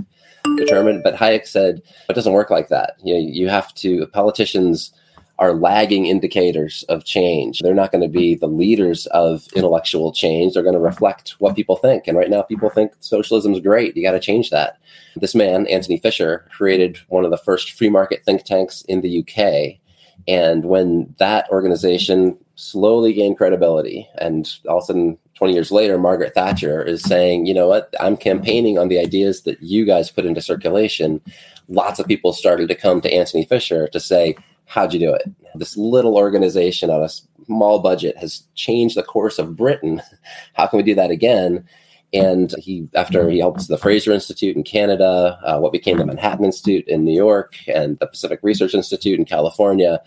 determined. 0.58 1.04
But 1.04 1.16
Hayek 1.16 1.48
said, 1.48 1.82
it 2.08 2.14
doesn't 2.14 2.34
work 2.34 2.52
like 2.52 2.70
that. 2.70 2.98
You, 3.04 3.16
know, 3.16 3.20
you 3.20 3.50
have 3.50 3.74
to, 3.76 4.06
politicians 4.08 4.94
are 5.38 5.54
lagging 5.54 6.06
indicators 6.06 6.84
of 6.88 7.04
change. 7.04 7.60
They're 7.60 7.74
not 7.74 7.92
going 7.92 8.02
to 8.04 8.08
be 8.08 8.36
the 8.36 8.48
leaders 8.48 9.06
of 9.08 9.48
intellectual 9.54 10.14
change. 10.14 10.54
They're 10.54 10.64
going 10.64 10.76
to 10.76 10.80
reflect 10.80 11.36
what 11.40 11.56
people 11.56 11.76
think. 11.76 12.08
And 12.08 12.18
right 12.18 12.30
now, 12.30 12.42
people 12.42 12.70
think 12.70 12.94
socialism 13.02 13.54
is 13.54 13.60
great. 13.60 13.98
You 13.98 14.04
got 14.04 14.12
to 14.12 14.20
change 14.20 14.50
that. 14.52 14.78
This 15.18 15.36
man, 15.36 15.68
Anthony 15.68 15.98
Fisher, 15.98 16.48
created 16.56 16.98
one 17.10 17.26
of 17.26 17.32
the 17.32 17.38
first 17.38 17.74
free 17.74 17.90
market 17.90 18.24
think 18.24 18.46
tanks 18.46 18.84
in 18.84 19.02
the 19.02 19.20
UK. 19.20 19.80
And 20.28 20.66
when 20.66 21.14
that 21.20 21.50
organization 21.50 22.38
slowly 22.56 23.14
gained 23.14 23.38
credibility, 23.38 24.10
and 24.18 24.50
all 24.68 24.78
of 24.78 24.84
a 24.84 24.86
sudden, 24.88 25.18
20 25.36 25.54
years 25.54 25.72
later, 25.72 25.98
Margaret 25.98 26.34
Thatcher 26.34 26.82
is 26.82 27.04
saying, 27.04 27.46
you 27.46 27.54
know 27.54 27.68
what, 27.68 27.94
I'm 28.00 28.16
campaigning 28.16 28.78
on 28.78 28.88
the 28.88 29.00
ideas 29.00 29.42
that 29.42 29.62
you 29.62 29.86
guys 29.86 30.10
put 30.10 30.26
into 30.26 30.42
circulation. 30.42 31.22
Lots 31.68 32.00
of 32.00 32.08
people 32.08 32.32
started 32.32 32.70
to 32.70 32.76
come 32.76 33.02
to 33.02 33.14
Anthony 33.14 33.44
Fisher 33.44 33.90
to 33.90 34.00
say, 34.00 34.36
how'd 34.66 34.94
you 34.94 35.00
do 35.00 35.14
it? 35.14 35.24
This 35.56 35.78
little 35.78 36.16
organization 36.16 36.90
on 36.90 37.04
a 37.04 37.10
small 37.46 37.80
budget 37.80 38.18
has 38.18 38.44
changed 38.56 38.98
the 38.98 39.04
course 39.04 39.40
of 39.40 39.56
Britain. 39.56 40.02
How 40.54 40.68
can 40.68 40.78
we 40.78 40.84
do 40.84 40.96
that 40.96 41.12
again? 41.12 41.66
And 42.14 42.54
he, 42.60 42.88
after 42.96 43.30
he 43.30 43.40
helped 43.40 43.68
the 43.68 43.78
Fraser 43.78 44.12
Institute 44.12 44.56
in 44.56 44.64
Canada, 44.64 45.40
uh, 45.44 45.60
what 45.60 45.74
became 45.74 45.98
the 45.98 46.06
Manhattan 46.06 46.46
Institute 46.46 46.88
in 46.88 47.04
New 47.04 47.16
York, 47.16 47.56
and 47.68 48.00
the 48.00 48.08
Pacific 48.08 48.40
Research 48.42 48.74
Institute 48.74 49.20
in 49.20 49.26
California, 49.26 50.02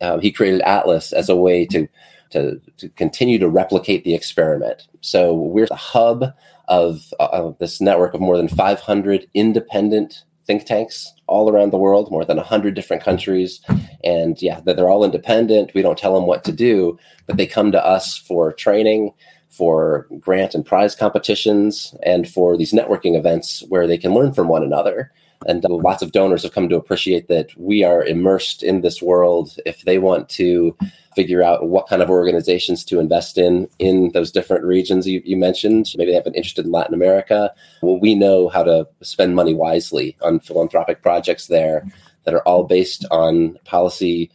uh, 0.00 0.18
he 0.18 0.32
created 0.32 0.60
Atlas 0.62 1.12
as 1.12 1.28
a 1.28 1.36
way 1.36 1.64
to, 1.66 1.86
to, 2.30 2.60
to 2.78 2.88
continue 2.90 3.38
to 3.38 3.48
replicate 3.48 4.02
the 4.02 4.14
experiment. 4.14 4.88
So 5.02 5.34
we're 5.34 5.66
the 5.66 5.76
hub 5.76 6.34
of, 6.66 7.12
of 7.20 7.56
this 7.58 7.80
network 7.80 8.14
of 8.14 8.20
more 8.20 8.36
than 8.36 8.48
500 8.48 9.28
independent 9.34 10.24
think 10.46 10.64
tanks 10.64 11.12
all 11.32 11.50
around 11.50 11.72
the 11.72 11.78
world, 11.78 12.10
more 12.10 12.24
than 12.24 12.36
100 12.36 12.74
different 12.74 13.02
countries. 13.02 13.60
And 14.04 14.40
yeah, 14.42 14.60
they're 14.60 14.90
all 14.90 15.04
independent. 15.04 15.72
We 15.74 15.82
don't 15.82 15.98
tell 15.98 16.14
them 16.14 16.26
what 16.26 16.44
to 16.44 16.52
do, 16.52 16.98
but 17.26 17.38
they 17.38 17.46
come 17.46 17.72
to 17.72 17.84
us 17.84 18.16
for 18.16 18.52
training, 18.52 19.12
for 19.48 20.06
grant 20.20 20.54
and 20.54 20.64
prize 20.64 20.94
competitions, 20.94 21.94
and 22.04 22.28
for 22.28 22.56
these 22.56 22.72
networking 22.72 23.16
events 23.16 23.64
where 23.68 23.86
they 23.86 23.98
can 23.98 24.14
learn 24.14 24.32
from 24.32 24.48
one 24.48 24.62
another. 24.62 25.10
And 25.46 25.64
lots 25.64 26.02
of 26.02 26.12
donors 26.12 26.42
have 26.42 26.52
come 26.52 26.68
to 26.68 26.76
appreciate 26.76 27.28
that 27.28 27.48
we 27.56 27.84
are 27.84 28.04
immersed 28.04 28.62
in 28.62 28.80
this 28.80 29.02
world. 29.02 29.56
If 29.66 29.82
they 29.82 29.98
want 29.98 30.28
to 30.30 30.76
figure 31.14 31.42
out 31.42 31.68
what 31.68 31.88
kind 31.88 32.02
of 32.02 32.10
organizations 32.10 32.84
to 32.84 32.98
invest 32.98 33.38
in 33.38 33.68
in 33.78 34.10
those 34.12 34.32
different 34.32 34.64
regions 34.64 35.06
you, 35.06 35.22
you 35.24 35.36
mentioned. 35.36 35.92
Maybe 35.96 36.10
they 36.10 36.16
have 36.16 36.26
an 36.26 36.34
interest 36.34 36.58
in 36.58 36.70
Latin 36.70 36.94
America. 36.94 37.52
Well, 37.82 38.00
we 38.00 38.14
know 38.14 38.48
how 38.48 38.62
to 38.62 38.88
spend 39.02 39.34
money 39.34 39.54
wisely 39.54 40.16
on 40.22 40.40
philanthropic 40.40 41.02
projects 41.02 41.46
there 41.46 41.86
that 42.24 42.34
are 42.34 42.46
all 42.46 42.64
based 42.64 43.04
on 43.10 43.58
policy 43.64 44.30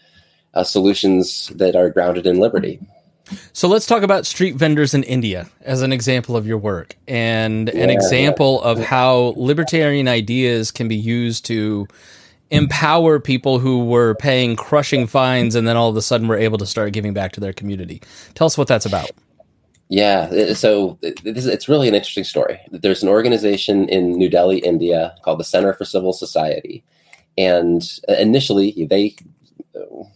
uh, 0.54 0.64
solutions 0.64 1.48
that 1.56 1.76
are 1.76 1.90
grounded 1.90 2.26
in 2.26 2.40
liberty. 2.40 2.80
So 3.54 3.68
let's 3.68 3.86
talk 3.86 4.04
about 4.04 4.26
street 4.26 4.56
vendors 4.56 4.94
in 4.94 5.04
India 5.04 5.50
as 5.62 5.82
an 5.82 5.92
example 5.92 6.38
of 6.38 6.48
your 6.48 6.58
work 6.58 6.96
and 7.08 7.70
yeah, 7.74 7.84
an 7.84 7.90
example 7.90 8.62
yeah. 8.64 8.72
of 8.72 8.80
how 8.80 9.34
libertarian 9.36 10.08
ideas 10.08 10.72
can 10.72 10.88
be 10.88 10.96
used 10.96 11.46
to 11.46 11.88
empower 12.50 13.20
people 13.20 13.60
who 13.60 13.86
were 13.86 14.16
paying 14.16 14.56
crushing 14.56 15.08
fines 15.08 15.56
and 15.56 15.68
then 15.68 15.76
all 15.76 15.90
of 15.90 15.98
a 15.98 16.02
sudden 16.02 16.28
were 16.28 16.38
able 16.38 16.58
to 16.58 16.66
start 16.66 16.94
giving 16.94 17.14
back 17.14 17.34
to 17.34 17.40
their 17.40 17.54
community. 17.54 18.02
Tell 18.36 18.48
us 18.48 18.58
what 18.58 18.68
that's 18.68 18.86
about. 18.86 19.12
Yeah, 19.90 20.54
so 20.54 20.98
it's 21.02 21.70
really 21.70 21.88
an 21.88 21.96
interesting 21.96 22.26
story. 22.26 22.60
There's 22.72 23.04
an 23.04 23.10
organization 23.10 23.88
in 23.88 24.18
New 24.18 24.30
Delhi, 24.30 24.58
India, 24.60 25.16
called 25.24 25.40
the 25.40 25.46
Center 25.46 25.72
for 25.72 25.86
Civil 25.86 26.12
Society, 26.12 26.84
and 27.38 27.82
uh, 28.10 28.14
initially 28.14 28.86
they 28.90 29.16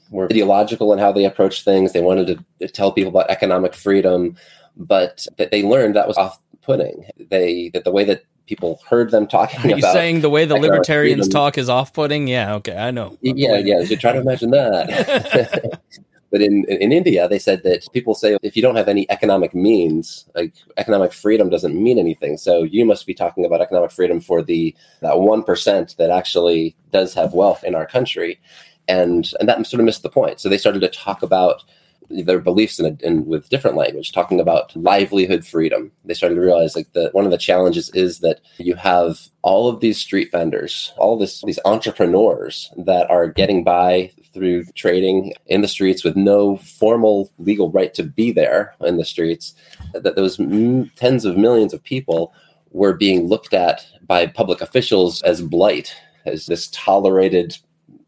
were 0.10 0.26
ideological 0.26 0.94
in 0.94 1.00
how 1.00 1.12
they 1.12 1.26
approached 1.26 1.64
things. 1.64 1.94
They 1.94 2.02
wanted 2.02 2.44
to 2.60 2.68
tell 2.68 2.92
people 2.92 3.10
about 3.10 3.30
economic 3.30 3.74
freedom, 3.74 4.36
but 4.78 5.26
that 5.38 5.52
they 5.52 5.64
learned 5.64 5.96
that 5.96 6.08
was 6.08 6.18
off-putting. 6.18 7.06
They 7.30 7.70
that 7.74 7.84
the 7.84 7.92
way 7.92 8.04
that 8.06 8.24
people 8.48 8.82
heard 8.90 9.12
them 9.12 9.28
talking 9.28 9.60
Are 9.62 9.70
you 9.70 9.76
about 9.78 9.94
saying 9.94 10.22
the 10.22 10.30
way 10.30 10.46
the 10.46 10.58
libertarians 10.58 11.28
freedom, 11.28 11.32
talk 11.32 11.58
is 11.58 11.70
off-putting? 11.70 12.28
Yeah, 12.28 12.56
okay, 12.56 12.78
I 12.78 12.92
know. 12.92 13.18
Yeah, 13.22 13.58
yeah. 13.58 13.80
You 13.80 13.98
try 13.98 14.14
to 14.14 14.20
imagine 14.20 14.52
that. 14.52 15.80
But 16.32 16.42
in, 16.42 16.64
in 16.70 16.94
India, 16.94 17.28
they 17.28 17.38
said 17.38 17.64
that 17.64 17.86
people 17.92 18.16
say 18.16 18.38
if 18.42 18.56
you 18.56 18.62
don't 18.62 18.78
have 18.78 18.88
any 18.88 19.06
economic 19.12 19.54
means, 19.54 20.26
like 20.34 20.54
economic 20.78 21.12
freedom 21.12 21.50
doesn't 21.50 21.76
mean 21.76 22.00
anything. 22.00 22.38
So 22.38 22.64
you 22.64 22.86
must 22.86 23.06
be 23.06 23.14
talking 23.14 23.46
about 23.46 23.60
economic 23.60 23.92
freedom 23.92 24.22
for 24.22 24.42
the 24.42 24.74
that 25.02 25.20
one 25.20 25.44
percent 25.44 25.96
that 25.98 26.10
actually 26.10 26.74
does 26.92 27.14
have 27.16 27.34
wealth 27.34 27.66
in 27.66 27.76
our 27.76 27.86
country, 27.86 28.40
and 28.88 29.32
and 29.40 29.48
that 29.48 29.66
sort 29.66 29.80
of 29.80 29.86
missed 29.86 30.04
the 30.04 30.10
point. 30.10 30.40
So 30.40 30.50
they 30.50 30.58
started 30.58 30.82
to 30.82 30.90
talk 30.90 31.24
about 31.24 31.64
their 32.10 32.40
beliefs 32.40 32.80
in, 32.80 32.86
a, 32.86 33.06
in 33.06 33.26
with 33.26 33.50
different 33.50 33.78
language, 33.78 34.12
talking 34.12 34.40
about 34.40 34.76
livelihood 34.76 35.46
freedom. 35.46 35.92
They 36.06 36.14
started 36.14 36.36
to 36.36 36.42
realize 36.42 36.76
like 36.76 36.92
that 36.94 37.14
one 37.14 37.26
of 37.26 37.32
the 37.32 37.38
challenges 37.38 37.90
is 37.92 38.20
that 38.20 38.42
you 38.58 38.76
have 38.76 39.20
all 39.42 39.70
of 39.70 39.80
these 39.80 39.98
street 39.98 40.30
vendors, 40.32 40.94
all 40.98 41.18
this 41.18 41.42
these 41.42 41.60
entrepreneurs 41.66 42.72
that 42.78 43.10
are 43.10 43.28
getting 43.28 43.64
by 43.64 44.12
through 44.34 44.66
trading 44.76 45.34
in 45.48 45.62
the 45.62 45.68
streets 45.68 46.04
with 46.04 46.16
no 46.16 46.58
formal 46.58 47.32
legal 47.38 47.72
right 47.72 47.94
to 47.94 48.04
be 48.04 48.32
there 48.32 48.76
in 48.82 48.98
the 48.98 49.06
streets. 49.06 49.54
That 49.94 50.16
those 50.16 50.40
m- 50.40 50.90
tens 50.96 51.26
of 51.26 51.38
millions 51.38 51.74
of 51.74 51.84
people 51.84 52.34
were 52.72 52.94
being 52.94 53.28
looked 53.28 53.54
at 53.54 53.86
by 54.08 54.26
public 54.28 54.62
officials 54.62 55.22
as 55.24 55.42
blight, 55.42 55.94
as 56.26 56.46
this 56.46 56.70
tolerated 56.72 57.58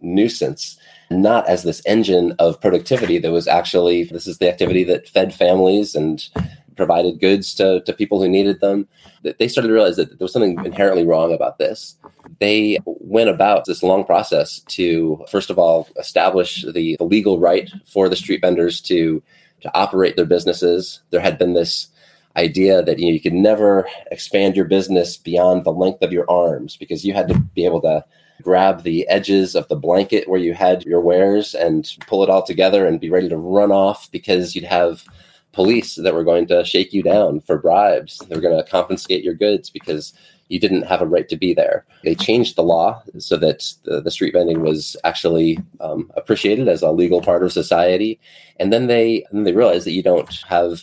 nuisance 0.04 0.78
not 1.10 1.48
as 1.48 1.64
this 1.64 1.82
engine 1.86 2.34
of 2.40 2.60
productivity 2.60 3.18
that 3.20 3.32
was 3.32 3.48
actually 3.48 4.06
this 4.06 4.28
is 4.28 4.38
the 4.38 4.50
activity 4.50 4.84
that 4.84 5.08
fed 5.08 5.34
families 5.34 5.96
and 5.96 6.30
provided 6.76 7.20
goods 7.20 7.54
to, 7.56 7.82
to 7.82 7.94
people 7.94 8.22
who 8.22 8.28
needed 8.28 8.60
them. 8.60 8.88
They 9.22 9.48
started 9.48 9.68
to 9.68 9.74
realize 9.74 9.96
that 9.98 10.10
there 10.10 10.26
was 10.26 10.34
something 10.34 10.64
inherently 10.66 11.06
wrong 11.06 11.34
about 11.34 11.58
this. 11.58 11.96
They 12.40 12.80
went 12.86 13.30
about 13.30 13.66
this 13.66 13.84
long 13.84 14.06
process 14.06 14.60
to, 14.60 15.24
first 15.30 15.50
of 15.50 15.60
all, 15.60 15.88
establish 15.98 16.64
the, 16.64 16.96
the 16.98 17.04
legal 17.04 17.40
right 17.40 17.72
for 17.86 18.10
the 18.10 18.16
street 18.16 18.42
vendors 18.42 18.82
to, 18.82 19.22
to 19.62 19.78
operate 19.78 20.16
their 20.16 20.26
businesses. 20.26 21.02
There 21.12 21.22
had 21.22 21.38
been 21.38 21.54
this 21.54 21.88
idea 22.36 22.82
that 22.82 23.00
you, 23.00 23.06
know, 23.06 23.12
you 23.12 23.22
could 23.22 23.34
never 23.34 23.88
expand 24.12 24.56
your 24.56 24.66
business 24.66 25.18
beyond 25.18 25.64
the 25.64 25.72
length 25.72 26.02
of 26.02 26.12
your 26.12 26.30
arms 26.30 26.76
because 26.76 27.06
you 27.06 27.14
had 27.14 27.28
to 27.28 27.40
be 27.40 27.66
able 27.66 27.82
to 27.82 28.04
grab 28.42 28.84
the 28.84 29.08
edges 29.08 29.56
of 29.56 29.68
the 29.68 29.76
blanket 29.76 30.28
where 30.28 30.40
you 30.40 30.54
had 30.54 30.84
your 30.86 31.02
wares 31.02 31.54
and 31.54 31.96
pull 32.08 32.24
it 32.24 32.30
all 32.30 32.44
together 32.44 32.86
and 32.86 33.00
be 33.00 33.10
ready 33.10 33.30
to 33.30 33.38
run 33.38 33.72
off 33.72 34.12
because 34.12 34.56
you'd 34.56 34.64
have 34.64 35.04
police 35.52 35.96
that 35.96 36.14
were 36.14 36.24
going 36.24 36.48
to 36.48 36.66
shake 36.66 36.94
you 36.94 37.04
down 37.04 37.40
for 37.40 37.58
bribes. 37.58 38.18
They 38.28 38.36
were 38.36 38.42
going 38.42 38.58
to 38.58 38.70
confiscate 38.70 39.24
your 39.24 39.36
goods 39.36 39.70
because 39.70 40.14
you 40.50 40.60
didn't 40.60 40.88
have 40.88 41.02
a 41.02 41.06
right 41.06 41.30
to 41.30 41.38
be 41.38 41.54
there. 41.54 41.86
They 42.04 42.16
changed 42.16 42.56
the 42.56 42.64
law 42.64 43.02
so 43.18 43.38
that 43.38 43.74
the, 43.84 44.02
the 44.02 44.12
street 44.12 44.34
vending 44.34 44.62
was 44.62 44.98
actually 45.04 45.60
um, 45.80 46.12
appreciated 46.16 46.68
as 46.68 46.82
a 46.82 46.92
legal 46.92 47.22
part 47.22 47.44
of 47.44 47.54
society. 47.54 48.20
And 48.60 48.74
then 48.74 48.88
they 48.88 49.26
and 49.32 49.48
they 49.48 49.54
realized 49.54 49.86
that 49.86 49.94
you 49.94 50.04
don't 50.04 50.32
have 50.48 50.82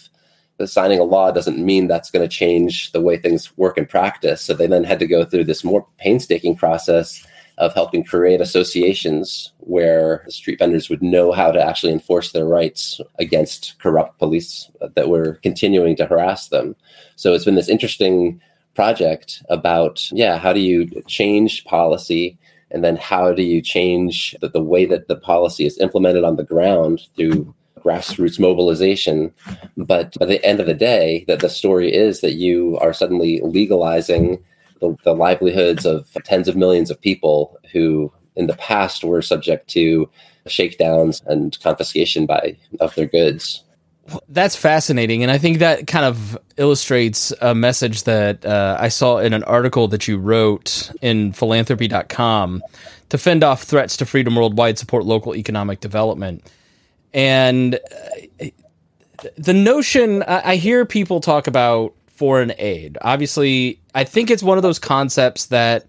the 0.56 0.66
signing 0.66 0.98
a 0.98 1.04
law 1.04 1.30
doesn't 1.30 1.64
mean 1.64 1.86
that's 1.86 2.10
going 2.10 2.26
to 2.26 2.36
change 2.36 2.92
the 2.92 3.00
way 3.00 3.16
things 3.16 3.56
work 3.56 3.78
in 3.78 3.86
practice. 3.86 4.42
So 4.42 4.54
they 4.54 4.66
then 4.66 4.84
had 4.84 4.98
to 4.98 5.06
go 5.06 5.24
through 5.24 5.44
this 5.44 5.64
more 5.64 5.86
painstaking 5.98 6.54
process 6.54 7.26
of 7.60 7.74
helping 7.74 8.02
create 8.02 8.40
associations 8.40 9.52
where 9.58 10.24
street 10.28 10.58
vendors 10.58 10.88
would 10.88 11.02
know 11.02 11.30
how 11.30 11.52
to 11.52 11.62
actually 11.62 11.92
enforce 11.92 12.32
their 12.32 12.46
rights 12.46 13.00
against 13.18 13.78
corrupt 13.78 14.18
police 14.18 14.70
that 14.94 15.08
were 15.08 15.34
continuing 15.42 15.94
to 15.94 16.06
harass 16.06 16.48
them. 16.48 16.74
So 17.16 17.34
it's 17.34 17.44
been 17.44 17.56
this 17.56 17.68
interesting 17.68 18.40
project 18.74 19.42
about, 19.50 20.10
yeah, 20.10 20.38
how 20.38 20.54
do 20.54 20.60
you 20.60 20.88
change 21.06 21.64
policy? 21.64 22.38
And 22.70 22.82
then 22.82 22.96
how 22.96 23.32
do 23.32 23.42
you 23.42 23.60
change 23.60 24.34
the, 24.40 24.48
the 24.48 24.62
way 24.62 24.86
that 24.86 25.08
the 25.08 25.16
policy 25.16 25.66
is 25.66 25.78
implemented 25.78 26.24
on 26.24 26.36
the 26.36 26.44
ground 26.44 27.02
through 27.14 27.54
grassroots 27.80 28.38
mobilization. 28.38 29.32
But 29.76 30.16
by 30.18 30.26
the 30.26 30.44
end 30.44 30.60
of 30.60 30.66
the 30.66 30.74
day, 30.74 31.24
that 31.28 31.40
the 31.40 31.48
story 31.48 31.92
is 31.92 32.20
that 32.20 32.34
you 32.34 32.78
are 32.78 32.92
suddenly 32.92 33.40
legalizing 33.42 34.42
the, 34.80 34.96
the 35.04 35.14
livelihoods 35.14 35.86
of 35.86 36.10
tens 36.24 36.48
of 36.48 36.56
millions 36.56 36.90
of 36.90 37.00
people 37.00 37.58
who 37.72 38.12
in 38.36 38.46
the 38.46 38.54
past 38.54 39.04
were 39.04 39.22
subject 39.22 39.68
to 39.68 40.08
shakedowns 40.46 41.22
and 41.26 41.58
confiscation 41.62 42.26
by 42.26 42.56
of 42.80 42.94
their 42.94 43.06
goods. 43.06 43.64
That's 44.28 44.56
fascinating, 44.56 45.22
and 45.22 45.30
I 45.30 45.38
think 45.38 45.58
that 45.58 45.86
kind 45.86 46.04
of 46.04 46.36
illustrates 46.56 47.32
a 47.40 47.54
message 47.54 48.04
that 48.04 48.44
uh, 48.44 48.76
I 48.80 48.88
saw 48.88 49.18
in 49.18 49.32
an 49.32 49.44
article 49.44 49.86
that 49.88 50.08
you 50.08 50.18
wrote 50.18 50.90
in 51.00 51.32
philanthropy.com 51.32 52.62
to 53.10 53.18
fend 53.18 53.44
off 53.44 53.62
threats 53.62 53.96
to 53.98 54.06
freedom 54.06 54.34
worldwide, 54.34 54.78
support 54.78 55.04
local 55.04 55.36
economic 55.36 55.78
development. 55.80 56.50
And 57.12 57.78
uh, 58.40 58.46
the 59.36 59.54
notion 59.54 60.22
I 60.24 60.56
hear 60.56 60.84
people 60.84 61.20
talk 61.20 61.46
about 61.46 61.94
foreign 62.20 62.52
aid. 62.58 62.98
Obviously, 63.00 63.80
I 63.94 64.04
think 64.04 64.30
it's 64.30 64.42
one 64.42 64.58
of 64.58 64.62
those 64.62 64.78
concepts 64.78 65.46
that 65.46 65.86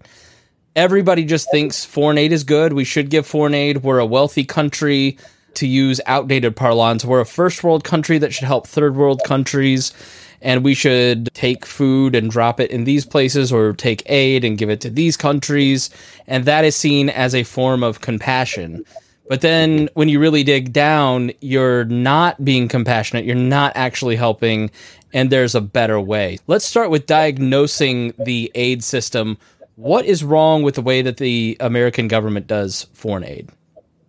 everybody 0.74 1.26
just 1.26 1.50
thinks 1.50 1.84
foreign 1.84 2.16
aid 2.16 2.32
is 2.32 2.42
good. 2.42 2.72
We 2.72 2.84
should 2.84 3.10
give 3.10 3.26
foreign 3.26 3.52
aid. 3.52 3.82
We're 3.82 3.98
a 3.98 4.06
wealthy 4.06 4.44
country. 4.44 5.18
To 5.56 5.66
use 5.66 6.00
outdated 6.06 6.56
parlance, 6.56 7.04
we're 7.04 7.20
a 7.20 7.26
first 7.26 7.62
world 7.62 7.84
country 7.84 8.16
that 8.16 8.32
should 8.32 8.46
help 8.46 8.66
third 8.66 8.96
world 8.96 9.20
countries. 9.26 9.92
And 10.40 10.64
we 10.64 10.72
should 10.72 11.28
take 11.34 11.66
food 11.66 12.14
and 12.14 12.30
drop 12.30 12.58
it 12.60 12.70
in 12.70 12.84
these 12.84 13.04
places 13.04 13.52
or 13.52 13.74
take 13.74 14.02
aid 14.06 14.42
and 14.42 14.56
give 14.56 14.70
it 14.70 14.80
to 14.80 14.88
these 14.88 15.18
countries. 15.18 15.90
And 16.26 16.46
that 16.46 16.64
is 16.64 16.74
seen 16.74 17.10
as 17.10 17.34
a 17.34 17.42
form 17.42 17.82
of 17.82 18.00
compassion. 18.00 18.86
But 19.32 19.40
then 19.40 19.88
when 19.94 20.10
you 20.10 20.20
really 20.20 20.42
dig 20.42 20.74
down, 20.74 21.32
you're 21.40 21.86
not 21.86 22.44
being 22.44 22.68
compassionate. 22.68 23.24
You're 23.24 23.34
not 23.34 23.72
actually 23.74 24.14
helping 24.14 24.70
and 25.14 25.30
there's 25.30 25.54
a 25.54 25.60
better 25.62 25.98
way. 25.98 26.38
Let's 26.48 26.66
start 26.66 26.90
with 26.90 27.06
diagnosing 27.06 28.12
the 28.18 28.52
aid 28.54 28.84
system. 28.84 29.38
What 29.76 30.04
is 30.04 30.22
wrong 30.22 30.62
with 30.62 30.74
the 30.74 30.82
way 30.82 31.00
that 31.00 31.16
the 31.16 31.56
American 31.60 32.08
government 32.08 32.46
does 32.46 32.88
foreign 32.92 33.24
aid? 33.24 33.48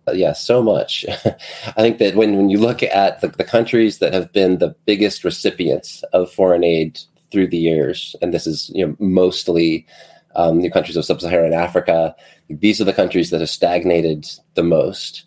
Uh, 0.06 0.12
yeah, 0.12 0.34
so 0.34 0.62
much. 0.62 1.06
I 1.68 1.80
think 1.80 1.96
that 2.00 2.16
when, 2.16 2.36
when 2.36 2.50
you 2.50 2.58
look 2.58 2.82
at 2.82 3.22
the, 3.22 3.28
the 3.28 3.44
countries 3.44 4.00
that 4.00 4.12
have 4.12 4.30
been 4.34 4.58
the 4.58 4.76
biggest 4.84 5.24
recipients 5.24 6.02
of 6.12 6.30
foreign 6.30 6.64
aid 6.64 7.00
through 7.30 7.46
the 7.46 7.56
years, 7.56 8.14
and 8.20 8.34
this 8.34 8.46
is 8.46 8.70
you 8.74 8.86
know 8.86 8.96
mostly 8.98 9.86
um, 10.36 10.60
the 10.60 10.70
countries 10.70 10.96
of 10.96 11.04
sub-Saharan 11.04 11.52
Africa, 11.52 12.14
these 12.48 12.80
are 12.80 12.84
the 12.84 12.92
countries 12.92 13.30
that 13.30 13.40
have 13.40 13.50
stagnated 13.50 14.26
the 14.54 14.62
most 14.62 15.24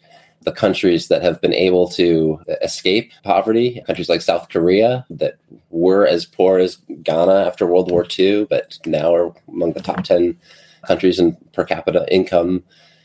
the 0.47 0.51
countries 0.53 1.09
that 1.09 1.21
have 1.21 1.41
been 1.41 1.53
able 1.53 1.89
to 1.89 2.39
escape 2.61 3.11
poverty, 3.23 3.81
countries 3.85 4.07
like 4.07 4.21
South 4.21 4.47
Korea 4.47 5.05
that 5.09 5.35
were 5.71 6.07
as 6.07 6.25
poor 6.25 6.57
as 6.57 6.77
Ghana 7.03 7.33
after 7.45 7.67
World 7.67 7.91
War 7.91 8.05
II, 8.17 8.45
but 8.45 8.79
now 8.85 9.13
are 9.13 9.33
among 9.49 9.73
the 9.73 9.81
top 9.81 10.05
10 10.05 10.37
countries 10.85 11.19
in 11.19 11.35
per 11.51 11.65
capita 11.65 12.05
income. 12.09 12.63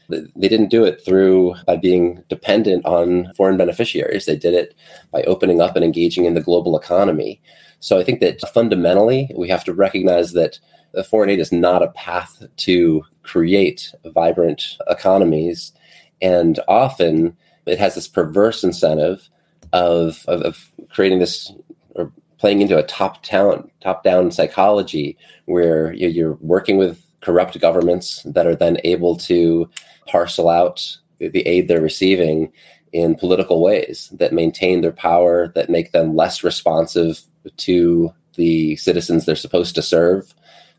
They 0.08 0.48
didn't 0.48 0.68
do 0.68 0.84
it 0.84 1.04
through 1.04 1.56
by 1.66 1.76
being 1.76 2.22
dependent 2.28 2.84
on 2.84 3.32
foreign 3.34 3.56
beneficiaries. 3.56 4.26
They 4.26 4.36
did 4.36 4.54
it 4.54 4.74
by 5.10 5.24
opening 5.24 5.60
up 5.60 5.74
and 5.74 5.84
engaging 5.84 6.26
in 6.26 6.34
the 6.34 6.40
global 6.40 6.78
economy. 6.78 7.42
So 7.80 7.98
I 7.98 8.04
think 8.04 8.20
that 8.20 8.40
fundamentally, 8.54 9.30
we 9.34 9.48
have 9.48 9.64
to 9.64 9.74
recognize 9.74 10.32
that 10.34 10.60
foreign 11.04 11.30
aid 11.30 11.40
is 11.40 11.52
not 11.52 11.82
a 11.82 11.88
path 11.88 12.42
to 12.56 13.02
create 13.22 13.94
vibrant 14.04 14.76
economies 14.88 15.72
and 16.20 16.60
often 16.68 17.36
it 17.66 17.78
has 17.78 17.94
this 17.94 18.08
perverse 18.08 18.64
incentive 18.64 19.28
of, 19.72 20.24
of, 20.28 20.42
of 20.42 20.70
creating 20.90 21.18
this 21.18 21.52
or 21.90 22.12
playing 22.38 22.60
into 22.60 22.76
a 22.76 22.82
top 22.82 23.24
down 23.26 23.70
top 23.80 24.04
down 24.04 24.30
psychology 24.30 25.16
where 25.46 25.92
you're 25.92 26.34
working 26.40 26.76
with 26.76 27.04
corrupt 27.20 27.58
governments 27.60 28.22
that 28.24 28.46
are 28.46 28.56
then 28.56 28.78
able 28.84 29.16
to 29.16 29.68
parcel 30.06 30.48
out 30.48 30.98
the 31.18 31.46
aid 31.46 31.68
they're 31.68 31.80
receiving 31.80 32.52
in 32.92 33.14
political 33.14 33.62
ways 33.62 34.10
that 34.12 34.32
maintain 34.32 34.80
their 34.80 34.92
power, 34.92 35.48
that 35.54 35.70
make 35.70 35.92
them 35.92 36.14
less 36.14 36.44
responsive 36.44 37.22
to 37.56 38.12
the 38.34 38.76
citizens 38.76 39.24
they're 39.24 39.36
supposed 39.36 39.74
to 39.74 39.82
serve. 39.82 40.34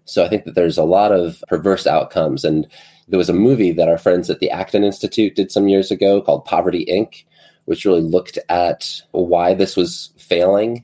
So 0.06 0.24
I 0.24 0.30
think 0.30 0.46
that 0.46 0.56
there's 0.56 0.78
a 0.78 0.84
lot 0.84 1.12
of 1.12 1.44
perverse 1.48 1.88
outcomes. 1.88 2.44
And 2.44 2.68
there 3.08 3.18
was 3.18 3.30
a 3.30 3.34
movie 3.34 3.72
that 3.72 3.88
our 3.88 3.98
friends 3.98 4.30
at 4.30 4.40
the 4.40 4.50
Acton 4.50 4.84
Institute 4.84 5.36
did 5.36 5.52
some 5.52 5.68
years 5.68 5.92
ago 5.92 6.22
called 6.22 6.46
Poverty 6.46 6.86
Inc., 6.86 7.24
which 7.66 7.86
really 7.86 8.02
looked 8.02 8.38
at 8.50 9.02
why 9.12 9.54
this 9.54 9.78
was 9.78 10.12
failing 10.18 10.84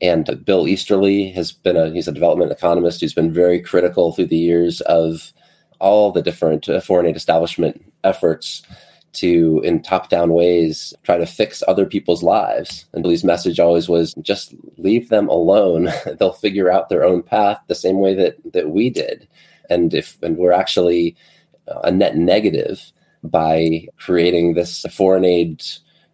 And 0.00 0.44
Bill 0.44 0.68
Easterly 0.68 1.30
has 1.32 1.52
been 1.52 1.76
a 1.76 1.90
he's 1.90 2.08
a 2.08 2.12
development 2.12 2.52
economist 2.52 3.00
who's 3.00 3.14
been 3.14 3.32
very 3.32 3.60
critical 3.60 4.12
through 4.12 4.26
the 4.26 4.36
years 4.36 4.80
of 4.82 5.32
all 5.78 6.12
the 6.12 6.22
different 6.22 6.66
foreign 6.82 7.06
aid 7.06 7.16
establishment 7.16 7.82
efforts 8.04 8.62
to, 9.14 9.60
in 9.64 9.82
top 9.82 10.08
down 10.08 10.32
ways, 10.32 10.94
try 11.02 11.18
to 11.18 11.26
fix 11.26 11.62
other 11.66 11.86
people's 11.86 12.22
lives. 12.22 12.84
And 12.92 13.02
Billy's 13.02 13.24
message 13.24 13.60
always 13.60 13.88
was 13.88 14.14
just 14.22 14.54
leave 14.78 15.08
them 15.08 15.28
alone. 15.28 15.90
They'll 16.18 16.32
figure 16.32 16.70
out 16.70 16.88
their 16.88 17.04
own 17.04 17.22
path 17.22 17.60
the 17.66 17.74
same 17.74 17.98
way 17.98 18.14
that, 18.14 18.36
that 18.52 18.70
we 18.70 18.90
did. 18.90 19.28
And 19.70 19.94
if 19.94 20.22
and 20.22 20.36
we're 20.36 20.52
actually 20.52 21.16
uh, 21.68 21.80
a 21.84 21.90
net 21.90 22.16
negative 22.16 22.92
by 23.22 23.88
creating 23.96 24.54
this 24.54 24.84
foreign 24.92 25.24
aid 25.24 25.62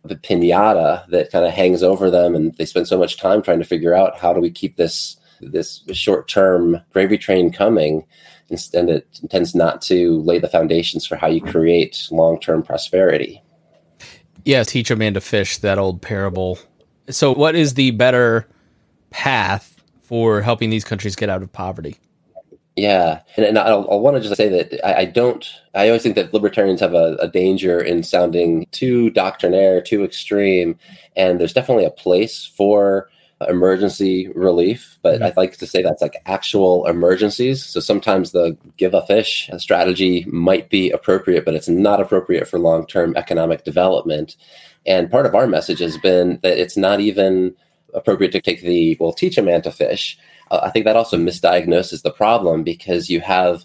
pinata 0.09 1.07
that 1.09 1.31
kind 1.31 1.45
of 1.45 1.53
hangs 1.53 1.83
over 1.83 2.11
them 2.11 2.35
and 2.35 2.55
they 2.55 2.65
spend 2.65 2.89
so 2.89 2.99
much 2.99 3.19
time 3.19 3.43
trying 3.43 3.59
to 3.59 3.65
figure 3.65 3.95
out 3.95 4.19
how 4.19 4.33
do 4.33 4.41
we 4.41 4.51
keep 4.51 4.77
this 4.77 5.17
this 5.41 5.83
short 5.93 6.29
term 6.29 6.81
gravy 6.93 7.19
train 7.19 7.53
coming 7.53 8.05
and 8.75 8.91
it 8.91 9.21
tends 9.31 9.55
not 9.55 9.83
to 9.83 10.21
lay 10.23 10.39
the 10.39 10.49
foundations 10.49 11.07
for 11.07 11.17
how 11.17 11.29
you 11.29 11.41
create 11.41 12.09
long 12.11 12.39
term 12.41 12.63
prosperity. 12.63 13.43
Yeah, 14.45 14.63
teach 14.65 14.91
a 14.91 14.97
man 14.97 15.15
to 15.15 15.21
fish, 15.21 15.59
that 15.59 15.79
old 15.79 16.03
parable. 16.03 16.59
So, 17.09 17.33
what 17.33 17.55
is 17.55 17.75
the 17.75 17.91
better 17.93 18.49
path 19.11 19.83
for 20.03 20.41
helping 20.41 20.71
these 20.71 20.85
countries 20.85 21.17
get 21.17 21.29
out 21.29 21.43
of 21.43 21.53
poverty? 21.53 21.97
Yeah, 22.77 23.21
and, 23.37 23.45
and 23.45 23.59
I'll, 23.59 23.87
I'll, 23.91 24.01
want 24.01 24.17
to 24.17 24.23
just 24.23 24.37
say 24.37 24.49
that 24.49 24.87
I, 24.87 25.01
I, 25.01 25.05
don't. 25.05 25.47
I 25.75 25.89
always 25.89 26.03
think 26.03 26.15
that 26.15 26.33
libertarians 26.33 26.81
have 26.81 26.95
a, 26.95 27.17
a, 27.21 27.29
danger 27.29 27.81
in 27.81 28.03
sounding 28.03 28.67
too 28.71 29.11
doctrinaire, 29.11 29.83
too 29.83 30.05
extreme, 30.05 30.79
and 31.17 31.39
there's 31.39 31.53
definitely 31.53 31.85
a 31.85 31.91
place 31.91 32.47
for 32.47 33.11
emergency 33.49 34.29
relief, 34.35 34.99
but 35.03 35.17
mm-hmm. 35.17 35.25
I'd 35.25 35.37
like 35.37 35.57
to 35.57 35.67
say 35.67 35.83
that's 35.83 36.03
like 36.03 36.23
actual 36.27 36.87
emergencies. 36.87 37.65
So 37.65 37.81
sometimes 37.81 38.33
the 38.33 38.57
give 38.77 38.95
a 38.95 39.07
fish 39.07 39.51
strategy 39.57 40.25
might 40.29 40.69
be 40.69 40.91
appropriate, 40.91 41.45
but 41.45 41.55
it's 41.55 41.69
not 41.69 42.01
appropriate 42.01 42.49
for 42.49 42.59
long 42.59 42.87
term 42.87 43.17
economic 43.17 43.65
development. 43.65 44.37
And 44.87 45.11
part 45.11 45.27
of 45.27 45.35
our 45.35 45.47
message 45.47 45.79
has 45.81 45.97
been 45.99 46.39
that 46.43 46.59
it's 46.59 46.77
not 46.77 47.01
even 47.01 47.55
appropriate 47.95 48.33
to 48.33 48.41
take 48.41 48.63
the, 48.63 48.97
well, 49.01 49.13
teach 49.13 49.39
a 49.39 49.43
man 49.43 49.63
to 49.63 49.73
fish. 49.73 50.19
Uh, 50.51 50.61
I 50.63 50.71
think 50.71 50.85
that 50.85 50.97
also 50.97 51.17
misdiagnoses 51.17 52.03
the 52.03 52.11
problem 52.11 52.63
because 52.63 53.11
you 53.11 53.21
have 53.21 53.65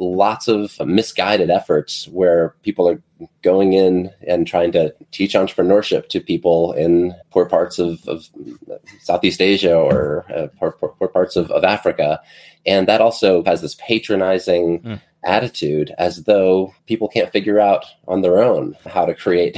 lots 0.00 0.48
of 0.48 0.78
misguided 0.86 1.50
efforts 1.50 2.08
where 2.08 2.54
people 2.62 2.88
are 2.88 3.02
going 3.42 3.72
in 3.72 4.10
and 4.26 4.46
trying 4.46 4.72
to 4.72 4.94
teach 5.10 5.34
entrepreneurship 5.34 6.08
to 6.08 6.20
people 6.20 6.72
in 6.72 7.14
poor 7.30 7.46
parts 7.46 7.78
of, 7.78 8.06
of 8.06 8.28
Southeast 9.00 9.40
Asia 9.40 9.74
or 9.74 10.24
uh, 10.30 10.48
poor, 10.58 10.72
poor, 10.72 10.90
poor, 10.90 11.08
parts 11.08 11.36
of, 11.36 11.50
of 11.50 11.64
Africa. 11.64 12.20
And 12.66 12.86
that 12.88 13.00
also 13.00 13.42
has 13.44 13.62
this 13.62 13.76
patronizing 13.76 14.82
mm 14.82 15.00
attitude 15.26 15.92
as 15.98 16.22
though 16.24 16.72
people 16.86 17.08
can't 17.08 17.30
figure 17.30 17.58
out 17.58 17.84
on 18.08 18.22
their 18.22 18.42
own 18.42 18.76
how 18.86 19.04
to 19.04 19.14
create 19.14 19.56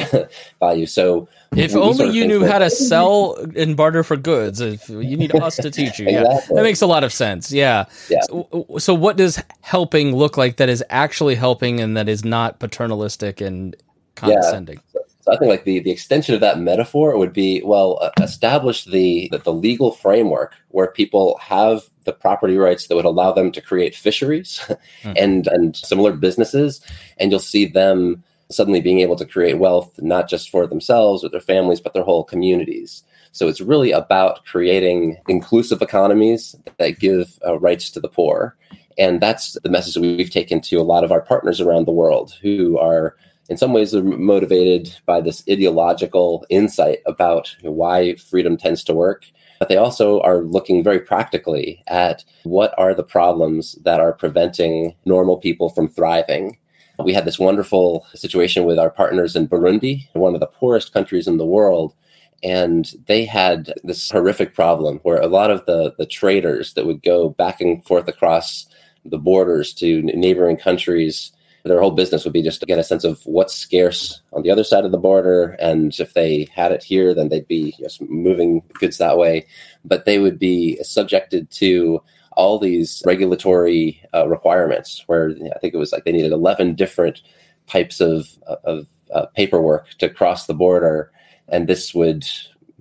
value. 0.61 0.87
So 0.87 1.29
if 1.53 1.77
only 1.77 2.11
you 2.11 2.27
knew 2.27 2.45
how 2.45 2.59
to 2.59 2.71
sell 2.71 3.37
and 3.55 3.77
barter 3.77 4.03
for 4.03 4.17
goods, 4.17 4.61
if 4.61 4.89
you 4.89 5.17
need 5.17 5.35
us 5.35 5.57
to 5.57 5.71
teach 5.71 5.99
you. 5.99 6.09
Yeah. 6.19 6.41
That 6.49 6.63
makes 6.63 6.81
a 6.81 6.87
lot 6.87 7.05
of 7.05 7.13
sense. 7.13 7.53
Yeah. 7.53 7.85
yeah. 8.09 8.21
So, 8.23 8.67
so 8.79 8.95
what 8.95 9.19
does 9.19 9.43
helping 9.61 10.17
look 10.17 10.39
like 10.39 10.57
that 10.57 10.71
is 10.71 10.83
actually 10.89 11.35
helping 11.35 11.81
and 11.81 11.97
that 11.99 12.09
is 12.09 12.25
not 12.25 12.59
paternalistic 12.61 13.43
and 13.43 13.77
condescending? 14.15 14.81
Yeah. 14.95 15.03
So 15.29 15.35
I 15.35 15.39
think 15.39 15.51
like 15.51 15.65
the, 15.65 15.81
the 15.81 15.91
extension 15.91 16.35
of 16.35 16.41
that 16.41 16.59
metaphor 16.59 17.19
would 17.19 17.35
be 17.35 17.61
well 17.63 17.99
uh, 18.01 18.11
establish 18.23 18.85
the, 18.85 19.29
the 19.31 19.39
the 19.39 19.53
legal 19.53 19.93
framework 19.93 20.55
where 20.69 20.91
people 20.91 21.39
have 21.43 21.83
the 22.05 22.15
property 22.15 22.57
rights 22.57 22.87
that 22.87 22.97
would 22.97 23.05
allow 23.05 23.33
them 23.33 23.53
to 23.53 23.61
create 23.61 23.95
fisheries 23.95 24.59
mm. 25.03 25.13
and 25.17 25.47
and 25.49 25.77
similar 25.77 26.13
businesses, 26.13 26.81
and 27.19 27.31
you'll 27.31 27.41
see 27.41 27.67
them 27.67 28.25
suddenly 28.51 28.81
being 28.81 29.01
able 29.01 29.17
to 29.17 29.27
create 29.27 29.59
wealth 29.59 29.93
not 29.99 30.31
just 30.31 30.49
for 30.49 30.67
themselves 30.67 31.23
or 31.23 31.29
their 31.29 31.41
families, 31.41 31.81
but 31.81 31.93
their 31.93 32.05
whole 32.05 32.25
communities. 32.25 33.03
So 33.33 33.49
it's 33.49 33.61
really 33.61 33.93
about 33.93 34.47
creating 34.47 35.19
inclusive 35.29 35.83
economies 35.83 36.57
that 36.79 36.99
give 36.99 37.39
uh, 37.47 37.59
rights 37.59 37.91
to 37.91 38.01
the 38.01 38.09
poor. 38.09 38.57
And 38.97 39.21
that's 39.21 39.59
the 39.63 39.69
message 39.69 39.95
that 39.95 40.01
we've 40.01 40.31
taken 40.31 40.63
to 40.63 40.77
a 40.77 40.83
lot 40.83 41.05
of 41.05 41.13
our 41.13 41.21
partners 41.21 41.61
around 41.61 41.87
the 41.87 41.93
world 41.93 42.33
who 42.41 42.79
are 42.79 43.15
in 43.49 43.57
some 43.57 43.73
ways 43.73 43.95
are 43.95 44.03
motivated 44.03 44.95
by 45.07 45.21
this 45.21 45.43
ideological 45.51 46.45
insight 46.51 46.99
about 47.07 47.55
why 47.63 48.15
freedom 48.17 48.57
tends 48.57 48.85
to 48.85 48.95
work 48.95 49.25
but 49.59 49.69
they 49.69 49.77
also 49.77 50.21
are 50.21 50.43
looking 50.43 50.83
very 50.83 51.01
practically 51.01 51.83
at 51.89 52.25
what 52.45 52.75
are 52.79 52.95
the 52.95 53.03
problems 53.03 53.73
that 53.85 54.01
are 54.01 54.13
preventing 54.13 54.95
normal 55.05 55.37
people 55.37 55.69
from 55.69 55.89
thriving. 55.89 56.57
We 57.03 57.13
had 57.13 57.25
this 57.25 57.39
wonderful 57.39 58.07
situation 58.15 58.65
with 58.65 58.79
our 58.79 58.91
partners 58.91 59.37
in 59.37 59.49
burundi 59.49 60.09
one 60.15 60.35
of 60.35 60.41
the 60.41 60.47
poorest 60.47 60.93
countries 60.93 61.29
in 61.29 61.39
the 61.39 61.47
world 61.47 61.95
and 62.43 62.93
they 63.07 63.25
had 63.25 63.73
this 63.83 64.11
horrific 64.11 64.55
problem 64.55 65.01
where 65.03 65.21
a 65.21 65.27
lot 65.27 65.51
of 65.51 65.65
the, 65.67 65.95
the 65.99 66.07
traders 66.07 66.75
that 66.75 66.87
would 66.87 67.03
go 67.03 67.31
back 67.31 67.61
and 67.61 67.85
forth 67.85 68.07
across 68.07 68.67
the 69.05 69.19
borders 69.19 69.73
to 69.75 70.03
neighboring 70.03 70.57
countries 70.57 71.33
their 71.69 71.81
whole 71.81 71.91
business 71.91 72.25
would 72.25 72.33
be 72.33 72.43
just 72.43 72.61
to 72.61 72.67
get 72.67 72.79
a 72.79 72.85
sense 72.85 73.05
of 73.05 73.21
what's 73.25 73.55
scarce 73.55 74.21
on 74.33 74.43
the 74.43 74.51
other 74.51 74.65
side 74.65 74.85
of 74.85 74.93
the 74.93 74.99
border. 74.99 75.57
And 75.61 75.99
if 75.99 76.15
they 76.15 76.49
had 76.53 76.73
it 76.73 76.83
here, 76.83 77.15
then 77.15 77.29
they'd 77.29 77.49
be 77.49 77.75
just 77.79 78.01
moving 78.03 78.63
goods 78.75 78.99
that 78.99 79.19
way. 79.19 79.47
But 79.85 80.05
they 80.05 80.19
would 80.19 80.39
be 80.39 80.83
subjected 80.83 81.51
to 81.53 82.03
all 82.33 82.59
these 82.59 83.03
regulatory 83.05 84.01
uh, 84.15 84.29
requirements 84.29 85.03
where 85.07 85.31
I 85.55 85.59
think 85.59 85.75
it 85.75 85.79
was 85.79 85.93
like 85.93 86.05
they 86.05 86.13
needed 86.13 86.33
11 86.33 86.75
different 86.77 87.23
types 87.67 88.01
of, 88.01 88.29
of 88.65 88.87
uh, 89.13 89.27
paperwork 89.35 89.91
to 89.99 90.09
cross 90.09 90.47
the 90.47 90.55
border. 90.55 91.11
And 91.49 91.67
this 91.67 91.95
would 91.95 92.27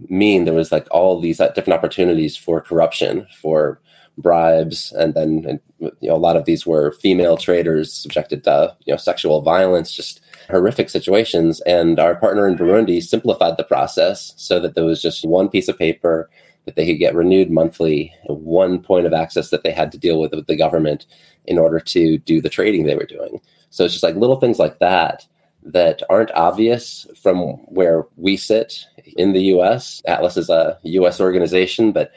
mean 0.10 0.45
there 0.45 0.54
was 0.54 0.71
like 0.71 0.88
all 0.91 1.19
these 1.19 1.39
uh, 1.39 1.50
different 1.50 1.78
opportunities 1.78 2.38
for 2.38 2.62
corruption, 2.62 3.26
for 3.41 3.82
bribes, 4.17 4.91
and 4.93 5.13
then 5.13 5.45
and, 5.47 5.60
you 5.99 6.10
know 6.10 6.15
a 6.15 6.17
lot 6.17 6.36
of 6.36 6.45
these 6.45 6.65
were 6.65 6.91
female 6.91 7.38
traders 7.38 7.93
subjected 7.93 8.43
to 8.43 8.75
you 8.86 8.93
know 8.93 8.97
sexual 8.97 9.41
violence, 9.41 9.93
just 9.93 10.21
horrific 10.49 10.89
situations. 10.89 11.62
And 11.62 11.99
our 11.99 12.15
partner 12.15 12.47
in 12.47 12.58
Burundi 12.58 13.01
simplified 13.01 13.58
the 13.58 13.63
process 13.63 14.34
so 14.38 14.60
that 14.60 14.75
there 14.75 14.86
was 14.86 15.01
just 15.01 15.25
one 15.25 15.49
piece 15.49 15.67
of 15.67 15.77
paper 15.77 16.30
that 16.65 16.75
they 16.75 16.86
could 16.86 16.99
get 16.99 17.15
renewed 17.15 17.49
monthly, 17.49 18.13
one 18.25 18.82
point 18.82 19.06
of 19.06 19.13
access 19.13 19.49
that 19.49 19.63
they 19.63 19.71
had 19.71 19.91
to 19.91 19.97
deal 19.97 20.19
with 20.19 20.34
with 20.34 20.47
the 20.47 20.56
government 20.56 21.06
in 21.45 21.58
order 21.58 21.80
to 21.80 22.17
do 22.19 22.41
the 22.41 22.49
trading 22.49 22.86
they 22.86 22.95
were 22.95 23.06
doing. 23.06 23.39
So 23.69 23.86
it's 23.86 23.93
just 23.93 24.03
like 24.03 24.15
little 24.15 24.39
things 24.39 24.60
like 24.60 24.80
that 24.80 25.25
that 25.63 26.01
aren't 26.10 26.32
obvious 26.32 27.06
from 27.21 27.53
where 27.67 28.06
we 28.15 28.38
sit 28.38 28.86
in 29.17 29.34
the 29.34 29.43
US. 29.56 30.01
Atlas 30.06 30.38
is 30.38 30.49
a 30.49 30.77
US 30.84 31.19
organization, 31.19 31.91
but 31.91 32.12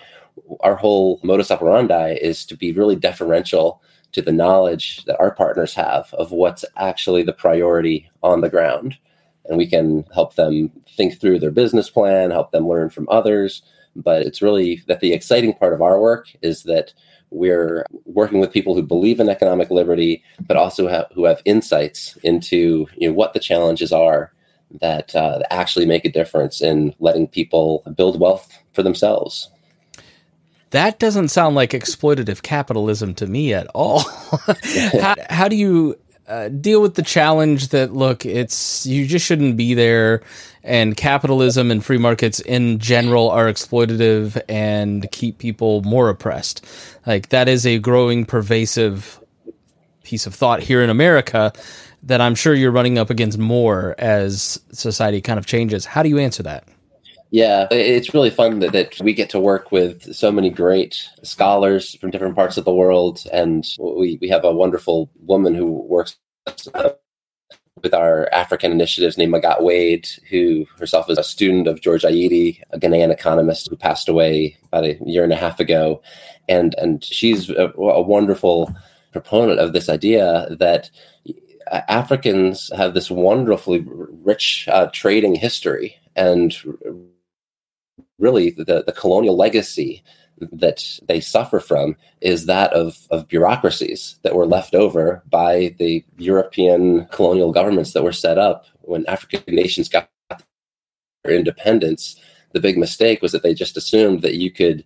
our 0.60 0.76
whole 0.76 1.20
modus 1.22 1.50
operandi 1.50 2.18
is 2.20 2.44
to 2.46 2.56
be 2.56 2.72
really 2.72 2.96
deferential 2.96 3.82
to 4.12 4.22
the 4.22 4.32
knowledge 4.32 5.04
that 5.04 5.18
our 5.20 5.30
partners 5.30 5.74
have 5.74 6.12
of 6.14 6.32
what's 6.32 6.64
actually 6.76 7.22
the 7.22 7.32
priority 7.32 8.10
on 8.22 8.40
the 8.40 8.48
ground. 8.48 8.96
And 9.46 9.56
we 9.56 9.66
can 9.66 10.04
help 10.14 10.34
them 10.34 10.70
think 10.96 11.20
through 11.20 11.38
their 11.38 11.50
business 11.50 11.90
plan, 11.90 12.30
help 12.30 12.52
them 12.52 12.68
learn 12.68 12.90
from 12.90 13.08
others. 13.08 13.62
But 13.96 14.22
it's 14.22 14.42
really 14.42 14.82
that 14.86 15.00
the 15.00 15.12
exciting 15.12 15.54
part 15.54 15.72
of 15.72 15.82
our 15.82 16.00
work 16.00 16.28
is 16.42 16.64
that 16.64 16.92
we're 17.30 17.84
working 18.04 18.40
with 18.40 18.52
people 18.52 18.74
who 18.74 18.82
believe 18.82 19.20
in 19.20 19.28
economic 19.28 19.70
liberty, 19.70 20.22
but 20.40 20.56
also 20.56 20.88
have, 20.88 21.06
who 21.14 21.24
have 21.24 21.42
insights 21.44 22.16
into 22.22 22.86
you 22.96 23.08
know, 23.08 23.14
what 23.14 23.32
the 23.32 23.40
challenges 23.40 23.92
are 23.92 24.32
that 24.80 25.14
uh, 25.14 25.40
actually 25.50 25.86
make 25.86 26.04
a 26.04 26.12
difference 26.12 26.60
in 26.60 26.94
letting 26.98 27.26
people 27.26 27.82
build 27.96 28.20
wealth 28.20 28.56
for 28.72 28.82
themselves. 28.82 29.50
That 30.70 30.98
doesn't 30.98 31.28
sound 31.28 31.56
like 31.56 31.70
exploitative 31.70 32.42
capitalism 32.42 33.14
to 33.14 33.26
me 33.26 33.52
at 33.54 33.66
all. 33.74 34.00
how, 35.00 35.16
how, 35.28 35.48
do 35.48 35.56
you 35.56 35.98
uh, 36.28 36.48
deal 36.48 36.80
with 36.80 36.94
the 36.94 37.02
challenge 37.02 37.68
that 37.68 37.92
look, 37.92 38.24
it's 38.24 38.86
you 38.86 39.04
just 39.04 39.26
shouldn't 39.26 39.56
be 39.56 39.74
there, 39.74 40.22
and 40.62 40.96
capitalism 40.96 41.72
and 41.72 41.84
free 41.84 41.98
markets 41.98 42.38
in 42.38 42.78
general 42.78 43.30
are 43.30 43.46
exploitative 43.46 44.40
and 44.48 45.10
keep 45.10 45.38
people 45.38 45.82
more 45.82 46.08
oppressed. 46.08 46.64
Like 47.04 47.30
that 47.30 47.48
is 47.48 47.66
a 47.66 47.80
growing, 47.80 48.24
pervasive 48.24 49.18
piece 50.04 50.26
of 50.26 50.34
thought 50.34 50.62
here 50.62 50.82
in 50.82 50.90
America 50.90 51.52
that 52.04 52.20
I'm 52.20 52.36
sure 52.36 52.54
you're 52.54 52.70
running 52.70 52.96
up 52.96 53.10
against 53.10 53.38
more 53.38 53.94
as 53.98 54.60
society 54.72 55.20
kind 55.20 55.38
of 55.38 55.46
changes. 55.46 55.84
How 55.84 56.02
do 56.02 56.08
you 56.08 56.18
answer 56.18 56.44
that? 56.44 56.64
Yeah, 57.30 57.68
it's 57.70 58.12
really 58.12 58.30
fun 58.30 58.58
that, 58.58 58.72
that 58.72 59.00
we 59.00 59.12
get 59.12 59.30
to 59.30 59.40
work 59.40 59.70
with 59.70 60.14
so 60.14 60.32
many 60.32 60.50
great 60.50 61.08
scholars 61.22 61.94
from 61.96 62.10
different 62.10 62.34
parts 62.34 62.56
of 62.56 62.64
the 62.64 62.74
world. 62.74 63.22
And 63.32 63.64
we, 63.78 64.18
we 64.20 64.28
have 64.28 64.44
a 64.44 64.52
wonderful 64.52 65.10
woman 65.20 65.54
who 65.54 65.70
works 65.70 66.18
with 67.82 67.94
our 67.94 68.28
African 68.32 68.72
initiatives 68.72 69.16
named 69.16 69.32
Magatte 69.32 69.62
Wade, 69.62 70.08
who 70.28 70.66
herself 70.76 71.08
is 71.08 71.18
a 71.18 71.22
student 71.22 71.68
of 71.68 71.80
George 71.80 72.02
Ayittey, 72.02 72.62
a 72.70 72.80
Ghanaian 72.80 73.12
economist 73.12 73.68
who 73.70 73.76
passed 73.76 74.08
away 74.08 74.56
about 74.64 74.84
a 74.84 74.98
year 75.06 75.22
and 75.22 75.32
a 75.32 75.36
half 75.36 75.60
ago. 75.60 76.02
And, 76.48 76.74
and 76.78 77.02
she's 77.04 77.48
a, 77.48 77.72
a 77.76 78.02
wonderful 78.02 78.74
proponent 79.12 79.60
of 79.60 79.72
this 79.72 79.88
idea 79.88 80.48
that 80.58 80.90
Africans 81.70 82.72
have 82.76 82.94
this 82.94 83.08
wonderfully 83.08 83.84
rich 83.86 84.66
uh, 84.68 84.88
trading 84.92 85.36
history 85.36 85.96
and 86.16 86.56
really 88.20 88.50
the, 88.50 88.84
the 88.86 88.94
colonial 88.96 89.36
legacy 89.36 90.02
that 90.52 90.98
they 91.06 91.20
suffer 91.20 91.60
from 91.60 91.96
is 92.20 92.46
that 92.46 92.72
of, 92.72 93.06
of 93.10 93.28
bureaucracies 93.28 94.18
that 94.22 94.34
were 94.34 94.46
left 94.46 94.74
over 94.74 95.22
by 95.28 95.74
the 95.78 96.04
European 96.18 97.06
colonial 97.06 97.52
governments 97.52 97.92
that 97.92 98.02
were 98.02 98.12
set 98.12 98.38
up 98.38 98.66
when 98.82 99.06
African 99.06 99.42
nations 99.54 99.88
got 99.88 100.08
their 101.24 101.34
independence. 101.34 102.20
The 102.52 102.60
big 102.60 102.78
mistake 102.78 103.22
was 103.22 103.32
that 103.32 103.42
they 103.42 103.54
just 103.54 103.76
assumed 103.76 104.22
that 104.22 104.36
you 104.36 104.50
could 104.50 104.84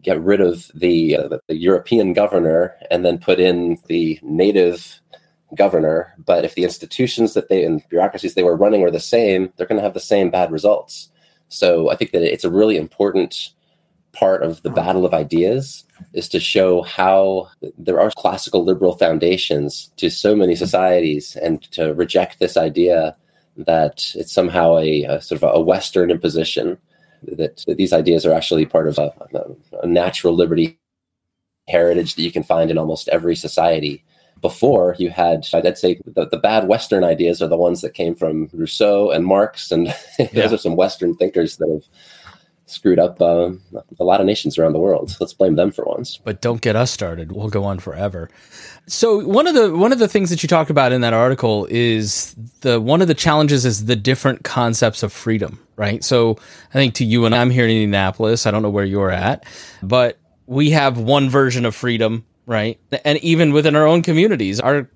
get 0.00 0.20
rid 0.20 0.40
of 0.40 0.70
the, 0.74 1.16
uh, 1.16 1.38
the 1.48 1.56
European 1.56 2.12
governor 2.12 2.74
and 2.90 3.04
then 3.04 3.18
put 3.18 3.38
in 3.38 3.78
the 3.86 4.18
native 4.22 5.00
governor. 5.54 6.14
But 6.18 6.44
if 6.44 6.54
the 6.54 6.64
institutions 6.64 7.34
that 7.34 7.48
they 7.48 7.64
and 7.64 7.86
bureaucracies 7.88 8.34
they 8.34 8.42
were 8.42 8.56
running 8.56 8.80
were 8.80 8.90
the 8.90 9.00
same, 9.00 9.52
they're 9.56 9.66
going 9.66 9.78
to 9.78 9.84
have 9.84 9.94
the 9.94 10.00
same 10.00 10.30
bad 10.30 10.50
results. 10.50 11.11
So 11.52 11.90
I 11.90 11.96
think 11.96 12.12
that 12.12 12.22
it's 12.22 12.44
a 12.44 12.50
really 12.50 12.76
important 12.76 13.50
part 14.12 14.42
of 14.42 14.62
the 14.62 14.70
battle 14.70 15.06
of 15.06 15.14
ideas 15.14 15.84
is 16.12 16.28
to 16.28 16.40
show 16.40 16.82
how 16.82 17.48
there 17.78 18.00
are 18.00 18.10
classical 18.16 18.64
liberal 18.64 18.96
foundations 18.96 19.90
to 19.96 20.10
so 20.10 20.34
many 20.36 20.54
societies 20.54 21.36
and 21.36 21.62
to 21.72 21.94
reject 21.94 22.38
this 22.38 22.56
idea 22.56 23.16
that 23.56 24.12
it's 24.14 24.32
somehow 24.32 24.78
a, 24.78 25.04
a 25.04 25.20
sort 25.20 25.42
of 25.42 25.54
a 25.54 25.60
Western 25.60 26.10
imposition, 26.10 26.78
that, 27.22 27.64
these 27.68 27.92
ideas 27.92 28.26
are 28.26 28.32
actually 28.32 28.66
part 28.66 28.88
of 28.88 28.98
a, 28.98 29.12
a 29.82 29.86
natural 29.86 30.34
liberty 30.34 30.78
heritage 31.68 32.14
that 32.14 32.22
you 32.22 32.32
can 32.32 32.42
find 32.42 32.70
in 32.70 32.78
almost 32.78 33.08
every 33.08 33.36
society 33.36 34.02
before 34.42 34.94
you 34.98 35.08
had 35.08 35.46
i'd 35.54 35.78
say 35.78 35.98
the, 36.04 36.26
the 36.26 36.36
bad 36.36 36.68
western 36.68 37.02
ideas 37.04 37.40
are 37.40 37.48
the 37.48 37.56
ones 37.56 37.80
that 37.80 37.94
came 37.94 38.14
from 38.14 38.50
rousseau 38.52 39.10
and 39.10 39.24
marx 39.24 39.72
and 39.72 39.86
yeah. 40.18 40.26
those 40.34 40.52
are 40.52 40.58
some 40.58 40.76
western 40.76 41.16
thinkers 41.16 41.56
that 41.56 41.70
have 41.70 41.84
screwed 42.72 42.98
up 42.98 43.20
uh, 43.20 43.50
a 44.00 44.04
lot 44.04 44.20
of 44.20 44.26
nations 44.26 44.58
around 44.58 44.72
the 44.72 44.78
world. 44.78 45.16
Let's 45.20 45.34
blame 45.34 45.56
them 45.56 45.70
for 45.70 45.84
once. 45.84 46.18
But 46.18 46.40
don't 46.40 46.60
get 46.60 46.74
us 46.74 46.90
started. 46.90 47.32
We'll 47.32 47.50
go 47.50 47.64
on 47.64 47.78
forever. 47.78 48.30
So 48.86 49.24
one 49.24 49.46
of 49.46 49.54
the 49.54 49.76
one 49.76 49.92
of 49.92 49.98
the 49.98 50.08
things 50.08 50.30
that 50.30 50.42
you 50.42 50.48
talk 50.48 50.70
about 50.70 50.92
in 50.92 51.02
that 51.02 51.12
article 51.12 51.66
is 51.70 52.34
the 52.60 52.80
one 52.80 53.02
of 53.02 53.08
the 53.08 53.14
challenges 53.14 53.64
is 53.64 53.84
the 53.84 53.96
different 53.96 54.44
concepts 54.44 55.02
of 55.02 55.12
freedom, 55.12 55.60
right? 55.76 56.02
So 56.02 56.36
I 56.70 56.74
think 56.74 56.94
to 56.94 57.04
you 57.04 57.26
and 57.26 57.34
I'm 57.34 57.50
here 57.50 57.64
in 57.64 57.70
Indianapolis. 57.70 58.46
I 58.46 58.50
don't 58.50 58.62
know 58.62 58.70
where 58.70 58.84
you're 58.84 59.10
at, 59.10 59.44
but 59.82 60.18
we 60.46 60.70
have 60.70 60.98
one 60.98 61.30
version 61.30 61.64
of 61.64 61.74
freedom, 61.74 62.24
right? 62.52 62.78
And 63.04 63.18
even 63.18 63.52
within 63.52 63.74
our 63.74 63.86
own 63.86 64.02
communities, 64.02 64.60
our 64.60 64.88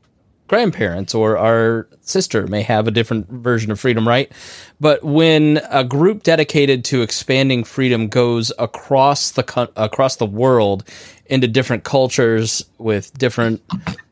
grandparents 0.49 1.15
or 1.15 1.37
our 1.37 1.89
sister 2.03 2.47
may 2.47 2.63
have 2.63 2.87
a 2.87 2.91
different 2.91 3.29
version 3.29 3.73
of 3.73 3.81
freedom, 3.81 4.07
right? 4.07 4.31
But 4.79 5.03
when 5.03 5.61
a 5.71 5.83
group 5.83 6.23
dedicated 6.23 6.85
to 6.87 7.03
expanding 7.03 7.65
freedom 7.65 8.09
goes 8.09 8.53
across 8.59 9.33
the 9.33 9.71
across 9.77 10.17
the 10.17 10.27
world 10.27 10.85
into 11.27 11.49
different 11.49 11.85
cultures 11.85 12.65
with 12.79 13.17
different 13.19 13.63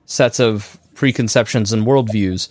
sets 0.06 0.40
of 0.40 0.78
preconceptions 0.94 1.72
and 1.72 1.86
worldviews, 1.86 2.48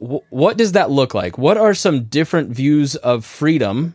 what 0.00 0.56
does 0.58 0.72
that 0.72 0.90
look 0.90 1.14
like? 1.14 1.38
What 1.38 1.56
are 1.56 1.74
some 1.74 2.04
different 2.04 2.50
views 2.50 2.96
of 2.96 3.24
freedom? 3.24 3.94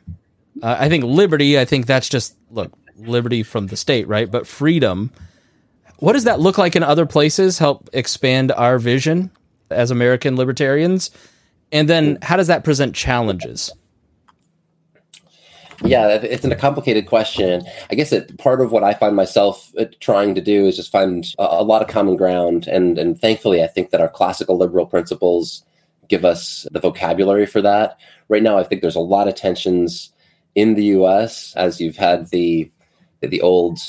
Uh, 0.63 0.77
I 0.79 0.89
think 0.89 1.03
liberty. 1.03 1.59
I 1.59 1.65
think 1.65 1.85
that's 1.85 2.09
just 2.09 2.35
look 2.49 2.71
liberty 2.97 3.43
from 3.43 3.67
the 3.67 3.77
state, 3.77 4.07
right? 4.07 4.29
But 4.29 4.47
freedom 4.47 5.11
what 5.97 6.13
does 6.13 6.25
that 6.25 6.39
look 6.39 6.57
like 6.57 6.75
in 6.75 6.83
other 6.83 7.05
places? 7.05 7.57
Help 7.57 7.89
expand 7.93 8.51
our 8.51 8.77
vision 8.79 9.31
as 9.69 9.91
American 9.91 10.35
libertarians? 10.35 11.11
And 11.71 11.89
then 11.89 12.17
how 12.21 12.37
does 12.37 12.47
that 12.47 12.63
present 12.63 12.95
challenges? 12.95 13.71
Yeah, 15.83 16.07
it's 16.07 16.45
a 16.45 16.55
complicated 16.55 17.05
question. 17.05 17.63
I 17.91 17.95
guess 17.95 18.13
part 18.37 18.61
of 18.61 18.71
what 18.71 18.83
I 18.83 18.93
find 18.93 19.15
myself 19.15 19.71
uh, 19.77 19.85
trying 19.99 20.33
to 20.35 20.41
do 20.41 20.65
is 20.65 20.77
just 20.77 20.91
find 20.91 21.25
a, 21.37 21.63
lot 21.63 21.81
of 21.81 21.89
common 21.89 22.15
ground, 22.15 22.67
and 22.67 22.97
and 22.97 23.19
thankfully, 23.19 23.61
I 23.61 23.67
think 23.67 23.89
that 23.89 23.99
our 23.99 24.07
classical 24.07 24.57
liberal 24.57 24.85
principles 24.85 25.65
give 26.07 26.23
us 26.23 26.65
the 26.71 26.79
vocabulary 26.79 27.45
for 27.45 27.61
that. 27.61 27.99
Right 28.29 28.43
now, 28.43 28.57
I 28.57 28.63
think 28.63 28.81
there's 28.81 28.95
a 28.95 29.01
lot 29.01 29.27
of 29.27 29.35
tensions 29.35 30.13
in 30.55 30.75
the 30.75 30.85
U.S. 30.85 31.53
as 31.57 31.81
you've 31.81 31.97
had 31.97 32.29
the 32.29 32.71
the 33.21 33.41
old 33.41 33.79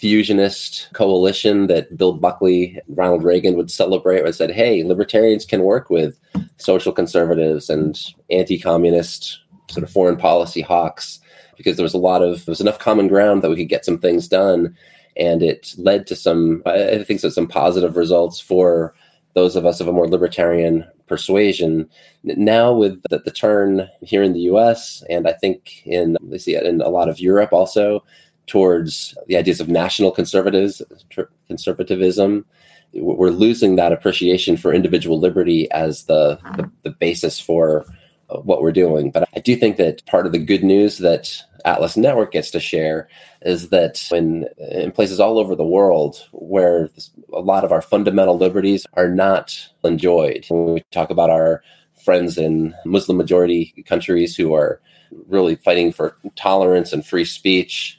fusionist 0.00 0.88
coalition 0.94 1.66
that 1.66 1.96
Bill 1.96 2.12
Buckley, 2.12 2.80
Ronald 2.88 3.22
Reagan 3.22 3.56
would 3.56 3.70
celebrate, 3.70 4.24
and 4.24 4.34
said, 4.34 4.50
"Hey, 4.50 4.82
libertarians 4.82 5.44
can 5.44 5.62
work 5.62 5.90
with 5.90 6.18
social 6.56 6.92
conservatives 6.92 7.68
and 7.68 8.00
anti-communist 8.30 9.40
sort 9.70 9.84
of 9.84 9.90
foreign 9.90 10.16
policy 10.16 10.62
hawks 10.62 11.20
because 11.56 11.76
there 11.76 11.84
was 11.84 11.94
a 11.94 11.98
lot 11.98 12.22
of 12.22 12.44
there 12.44 12.52
was 12.52 12.60
enough 12.60 12.78
common 12.78 13.08
ground 13.08 13.42
that 13.42 13.50
we 13.50 13.56
could 13.56 13.68
get 13.68 13.84
some 13.84 13.98
things 13.98 14.28
done." 14.28 14.76
And 15.16 15.42
it 15.42 15.74
led 15.76 16.06
to 16.06 16.16
some, 16.16 16.62
I 16.64 17.02
think, 17.02 17.20
so 17.20 17.28
some 17.28 17.48
positive 17.48 17.96
results 17.96 18.40
for 18.40 18.94
those 19.34 19.56
of 19.56 19.66
us 19.66 19.80
of 19.80 19.88
a 19.88 19.92
more 19.92 20.08
libertarian 20.08 20.84
persuasion. 21.06 21.88
Now, 22.22 22.72
with 22.72 23.02
the, 23.10 23.18
the 23.18 23.30
turn 23.30 23.88
here 24.00 24.22
in 24.22 24.32
the 24.32 24.46
U.S. 24.52 25.02
and 25.10 25.28
I 25.28 25.32
think 25.32 25.82
in 25.84 26.16
see 26.38 26.56
in 26.56 26.80
a 26.80 26.88
lot 26.88 27.08
of 27.08 27.20
Europe 27.20 27.52
also, 27.52 28.02
towards 28.50 29.16
the 29.28 29.36
ideas 29.36 29.60
of 29.60 29.68
national 29.68 30.10
conservatism. 30.10 32.44
We're 32.92 33.30
losing 33.30 33.76
that 33.76 33.92
appreciation 33.92 34.56
for 34.56 34.74
individual 34.74 35.20
liberty 35.20 35.70
as 35.70 36.06
the, 36.06 36.36
the, 36.56 36.68
the 36.82 36.90
basis 36.90 37.38
for 37.38 37.86
uh, 38.28 38.40
what 38.40 38.60
we're 38.60 38.72
doing. 38.72 39.12
But 39.12 39.28
I 39.36 39.38
do 39.38 39.54
think 39.54 39.76
that 39.76 40.04
part 40.06 40.26
of 40.26 40.32
the 40.32 40.38
good 40.38 40.64
news 40.64 40.98
that 40.98 41.40
Atlas 41.64 41.96
Network 41.96 42.32
gets 42.32 42.50
to 42.50 42.58
share 42.58 43.08
is 43.42 43.68
that 43.68 44.04
when 44.08 44.46
in 44.58 44.90
places 44.90 45.20
all 45.20 45.38
over 45.38 45.54
the 45.54 45.62
world 45.62 46.26
where 46.32 46.90
a 47.32 47.38
lot 47.38 47.62
of 47.62 47.70
our 47.70 47.82
fundamental 47.82 48.36
liberties 48.36 48.84
are 48.94 49.08
not 49.08 49.56
enjoyed, 49.84 50.44
when 50.48 50.74
we 50.74 50.82
talk 50.90 51.10
about 51.10 51.30
our 51.30 51.62
friends 52.02 52.36
in 52.36 52.74
Muslim 52.84 53.16
majority 53.16 53.72
countries 53.86 54.34
who 54.34 54.54
are 54.54 54.80
really 55.28 55.54
fighting 55.56 55.92
for 55.92 56.16
tolerance 56.34 56.92
and 56.92 57.06
free 57.06 57.24
speech 57.24 57.96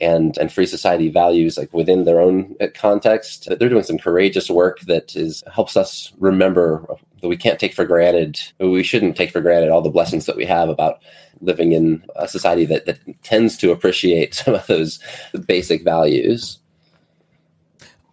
and 0.00 0.36
and 0.38 0.52
free 0.52 0.66
society 0.66 1.08
values 1.08 1.56
like 1.56 1.72
within 1.72 2.04
their 2.04 2.20
own 2.20 2.56
context. 2.74 3.48
They're 3.48 3.68
doing 3.68 3.84
some 3.84 3.98
courageous 3.98 4.50
work 4.50 4.80
that 4.82 5.14
is 5.16 5.42
helps 5.52 5.76
us 5.76 6.12
remember 6.18 6.86
that 7.20 7.28
we 7.28 7.36
can't 7.36 7.58
take 7.58 7.72
for 7.72 7.86
granted 7.86 8.38
we 8.60 8.82
shouldn't 8.82 9.16
take 9.16 9.30
for 9.30 9.40
granted 9.40 9.70
all 9.70 9.80
the 9.80 9.88
blessings 9.88 10.26
that 10.26 10.36
we 10.36 10.44
have 10.44 10.68
about 10.68 11.00
living 11.40 11.72
in 11.72 12.04
a 12.16 12.28
society 12.28 12.64
that, 12.66 12.86
that 12.86 12.98
tends 13.22 13.56
to 13.56 13.72
appreciate 13.72 14.34
some 14.44 14.54
of 14.54 14.66
those 14.66 14.98
basic 15.46 15.82
values 15.84 16.58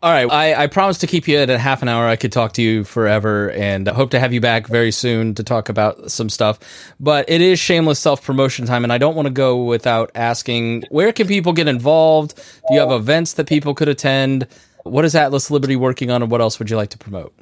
all 0.01 0.11
right. 0.11 0.31
I, 0.31 0.63
I 0.63 0.67
promised 0.67 1.01
to 1.01 1.07
keep 1.07 1.27
you 1.27 1.37
at 1.37 1.49
a 1.49 1.59
half 1.59 1.83
an 1.83 1.87
hour. 1.87 2.07
I 2.07 2.15
could 2.15 2.31
talk 2.31 2.53
to 2.53 2.61
you 2.61 2.83
forever 2.83 3.51
and 3.51 3.87
I 3.87 3.93
hope 3.93 4.11
to 4.11 4.19
have 4.19 4.33
you 4.33 4.41
back 4.41 4.67
very 4.67 4.91
soon 4.91 5.35
to 5.35 5.43
talk 5.43 5.69
about 5.69 6.09
some 6.11 6.29
stuff. 6.29 6.59
But 6.99 7.29
it 7.29 7.41
is 7.41 7.59
shameless 7.59 7.99
self 7.99 8.23
promotion 8.23 8.65
time, 8.65 8.83
and 8.83 8.91
I 8.91 8.97
don't 8.97 9.15
want 9.15 9.27
to 9.27 9.33
go 9.33 9.63
without 9.63 10.11
asking 10.15 10.85
where 10.89 11.11
can 11.13 11.27
people 11.27 11.53
get 11.53 11.67
involved? 11.67 12.35
Do 12.67 12.73
you 12.73 12.79
have 12.79 12.91
events 12.91 13.33
that 13.33 13.47
people 13.47 13.75
could 13.75 13.89
attend? 13.89 14.47
What 14.83 15.05
is 15.05 15.13
Atlas 15.13 15.51
Liberty 15.51 15.75
working 15.75 16.09
on, 16.09 16.23
and 16.23 16.31
what 16.31 16.41
else 16.41 16.57
would 16.57 16.69
you 16.69 16.77
like 16.77 16.89
to 16.89 16.97
promote? 16.97 17.33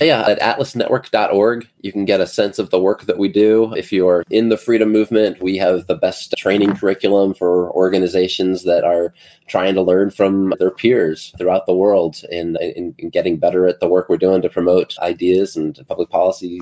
Yeah, 0.00 0.22
at 0.28 0.40
atlasnetwork.org, 0.40 1.68
you 1.80 1.92
can 1.92 2.04
get 2.04 2.20
a 2.20 2.26
sense 2.26 2.58
of 2.58 2.70
the 2.70 2.80
work 2.80 3.02
that 3.02 3.18
we 3.18 3.28
do. 3.28 3.72
If 3.74 3.92
you're 3.92 4.24
in 4.30 4.48
the 4.48 4.56
freedom 4.56 4.92
movement, 4.92 5.42
we 5.42 5.56
have 5.58 5.86
the 5.86 5.94
best 5.94 6.34
training 6.36 6.76
curriculum 6.76 7.34
for 7.34 7.70
organizations 7.72 8.64
that 8.64 8.84
are 8.84 9.14
trying 9.48 9.74
to 9.74 9.82
learn 9.82 10.10
from 10.10 10.54
their 10.58 10.70
peers 10.70 11.32
throughout 11.38 11.66
the 11.66 11.74
world 11.74 12.22
in, 12.30 12.56
in, 12.60 12.94
in 12.98 13.10
getting 13.10 13.36
better 13.38 13.66
at 13.66 13.80
the 13.80 13.88
work 13.88 14.08
we're 14.08 14.16
doing 14.16 14.42
to 14.42 14.50
promote 14.50 14.98
ideas 14.98 15.56
and 15.56 15.78
public 15.88 16.10
policy 16.10 16.60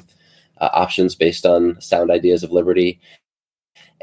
uh, 0.60 0.68
options 0.72 1.14
based 1.14 1.46
on 1.46 1.80
sound 1.80 2.10
ideas 2.10 2.42
of 2.42 2.52
liberty. 2.52 3.00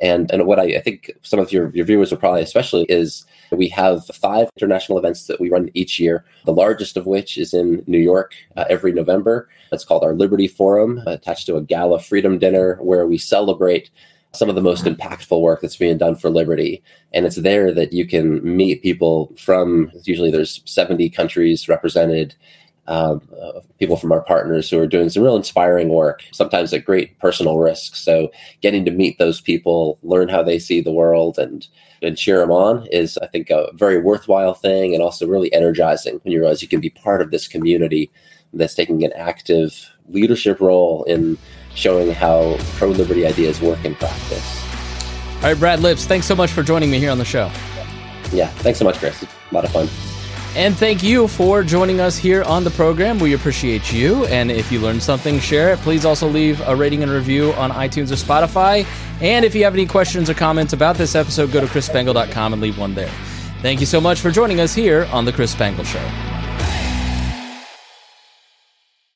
And, 0.01 0.31
and 0.31 0.45
what 0.47 0.59
I, 0.59 0.63
I 0.63 0.79
think 0.79 1.11
some 1.21 1.39
of 1.39 1.51
your, 1.51 1.69
your 1.71 1.85
viewers 1.85 2.11
will 2.11 2.17
probably 2.17 2.41
especially 2.41 2.83
is 2.89 3.25
we 3.51 3.67
have 3.69 4.05
five 4.07 4.49
international 4.57 4.97
events 4.97 5.27
that 5.27 5.39
we 5.39 5.49
run 5.49 5.69
each 5.73 5.99
year, 5.99 6.25
the 6.45 6.53
largest 6.53 6.97
of 6.97 7.05
which 7.05 7.37
is 7.37 7.53
in 7.53 7.83
New 7.85 7.99
York 7.99 8.33
uh, 8.57 8.65
every 8.69 8.91
November. 8.91 9.47
It's 9.71 9.85
called 9.85 10.03
our 10.03 10.15
Liberty 10.15 10.47
Forum, 10.47 11.03
attached 11.05 11.45
to 11.47 11.55
a 11.55 11.61
gala 11.61 11.99
freedom 11.99 12.39
dinner 12.39 12.77
where 12.81 13.05
we 13.05 13.17
celebrate 13.17 13.91
some 14.33 14.49
of 14.49 14.55
the 14.55 14.61
most 14.61 14.85
impactful 14.85 15.41
work 15.41 15.61
that's 15.61 15.75
being 15.75 15.97
done 15.97 16.15
for 16.15 16.29
liberty. 16.29 16.81
And 17.13 17.25
it's 17.25 17.35
there 17.35 17.73
that 17.73 17.91
you 17.91 18.07
can 18.07 18.41
meet 18.43 18.81
people 18.81 19.33
from, 19.37 19.91
usually 20.03 20.31
there's 20.31 20.61
70 20.65 21.09
countries 21.09 21.67
represented 21.67 22.33
um, 22.87 23.21
uh, 23.41 23.59
people 23.79 23.95
from 23.95 24.11
our 24.11 24.21
partners 24.21 24.69
who 24.69 24.79
are 24.79 24.87
doing 24.87 25.09
some 25.09 25.23
real 25.23 25.35
inspiring 25.35 25.89
work, 25.89 26.23
sometimes 26.31 26.73
at 26.73 26.85
great 26.85 27.17
personal 27.19 27.57
risk. 27.57 27.95
So, 27.95 28.31
getting 28.61 28.85
to 28.85 28.91
meet 28.91 29.17
those 29.17 29.39
people, 29.39 29.99
learn 30.03 30.29
how 30.29 30.43
they 30.43 30.59
see 30.59 30.81
the 30.81 30.91
world, 30.91 31.37
and 31.37 31.67
and 32.01 32.17
cheer 32.17 32.39
them 32.39 32.51
on 32.51 32.87
is, 32.87 33.17
I 33.19 33.27
think, 33.27 33.49
a 33.49 33.69
very 33.75 33.99
worthwhile 34.01 34.55
thing, 34.55 34.93
and 34.93 35.03
also 35.03 35.27
really 35.27 35.53
energizing 35.53 36.19
when 36.23 36.31
you 36.31 36.39
realize 36.39 36.61
you 36.61 36.67
can 36.67 36.81
be 36.81 36.89
part 36.89 37.21
of 37.21 37.31
this 37.31 37.47
community 37.47 38.11
that's 38.53 38.73
taking 38.73 39.03
an 39.03 39.13
active 39.13 39.89
leadership 40.09 40.59
role 40.59 41.03
in 41.05 41.37
showing 41.75 42.11
how 42.11 42.57
pro 42.75 42.89
liberty 42.89 43.25
ideas 43.25 43.61
work 43.61 43.83
in 43.85 43.95
practice. 43.95 44.63
All 45.35 45.43
right, 45.43 45.57
Brad 45.57 45.79
Lips, 45.79 46.05
thanks 46.05 46.25
so 46.25 46.35
much 46.35 46.51
for 46.51 46.63
joining 46.63 46.91
me 46.91 46.99
here 46.99 47.11
on 47.11 47.17
the 47.17 47.25
show. 47.25 47.51
Yeah, 48.31 48.47
thanks 48.47 48.79
so 48.79 48.85
much, 48.85 48.97
Chris. 48.97 49.23
A 49.23 49.53
lot 49.53 49.65
of 49.65 49.71
fun. 49.71 50.10
And 50.53 50.75
thank 50.75 51.01
you 51.01 51.29
for 51.29 51.63
joining 51.63 52.01
us 52.01 52.17
here 52.17 52.43
on 52.43 52.65
the 52.65 52.71
program. 52.71 53.19
We 53.19 53.33
appreciate 53.33 53.93
you. 53.93 54.25
And 54.25 54.51
if 54.51 54.69
you 54.69 54.81
learned 54.81 55.01
something, 55.01 55.39
share 55.39 55.71
it. 55.71 55.79
Please 55.79 56.03
also 56.03 56.27
leave 56.27 56.59
a 56.67 56.75
rating 56.75 57.03
and 57.03 57.11
review 57.11 57.53
on 57.53 57.71
iTunes 57.71 58.11
or 58.11 58.15
Spotify. 58.15 58.85
And 59.21 59.45
if 59.45 59.55
you 59.55 59.63
have 59.63 59.73
any 59.73 59.85
questions 59.85 60.29
or 60.29 60.33
comments 60.33 60.73
about 60.73 60.97
this 60.97 61.15
episode, 61.15 61.53
go 61.53 61.61
to 61.61 61.67
chrisspangle.com 61.67 62.51
and 62.51 62.61
leave 62.61 62.77
one 62.77 62.93
there. 62.93 63.11
Thank 63.61 63.79
you 63.79 63.85
so 63.85 64.01
much 64.01 64.19
for 64.19 64.29
joining 64.29 64.59
us 64.59 64.73
here 64.73 65.07
on 65.13 65.23
The 65.23 65.31
Chris 65.31 65.51
Spangle 65.51 65.85
Show. 65.85 66.40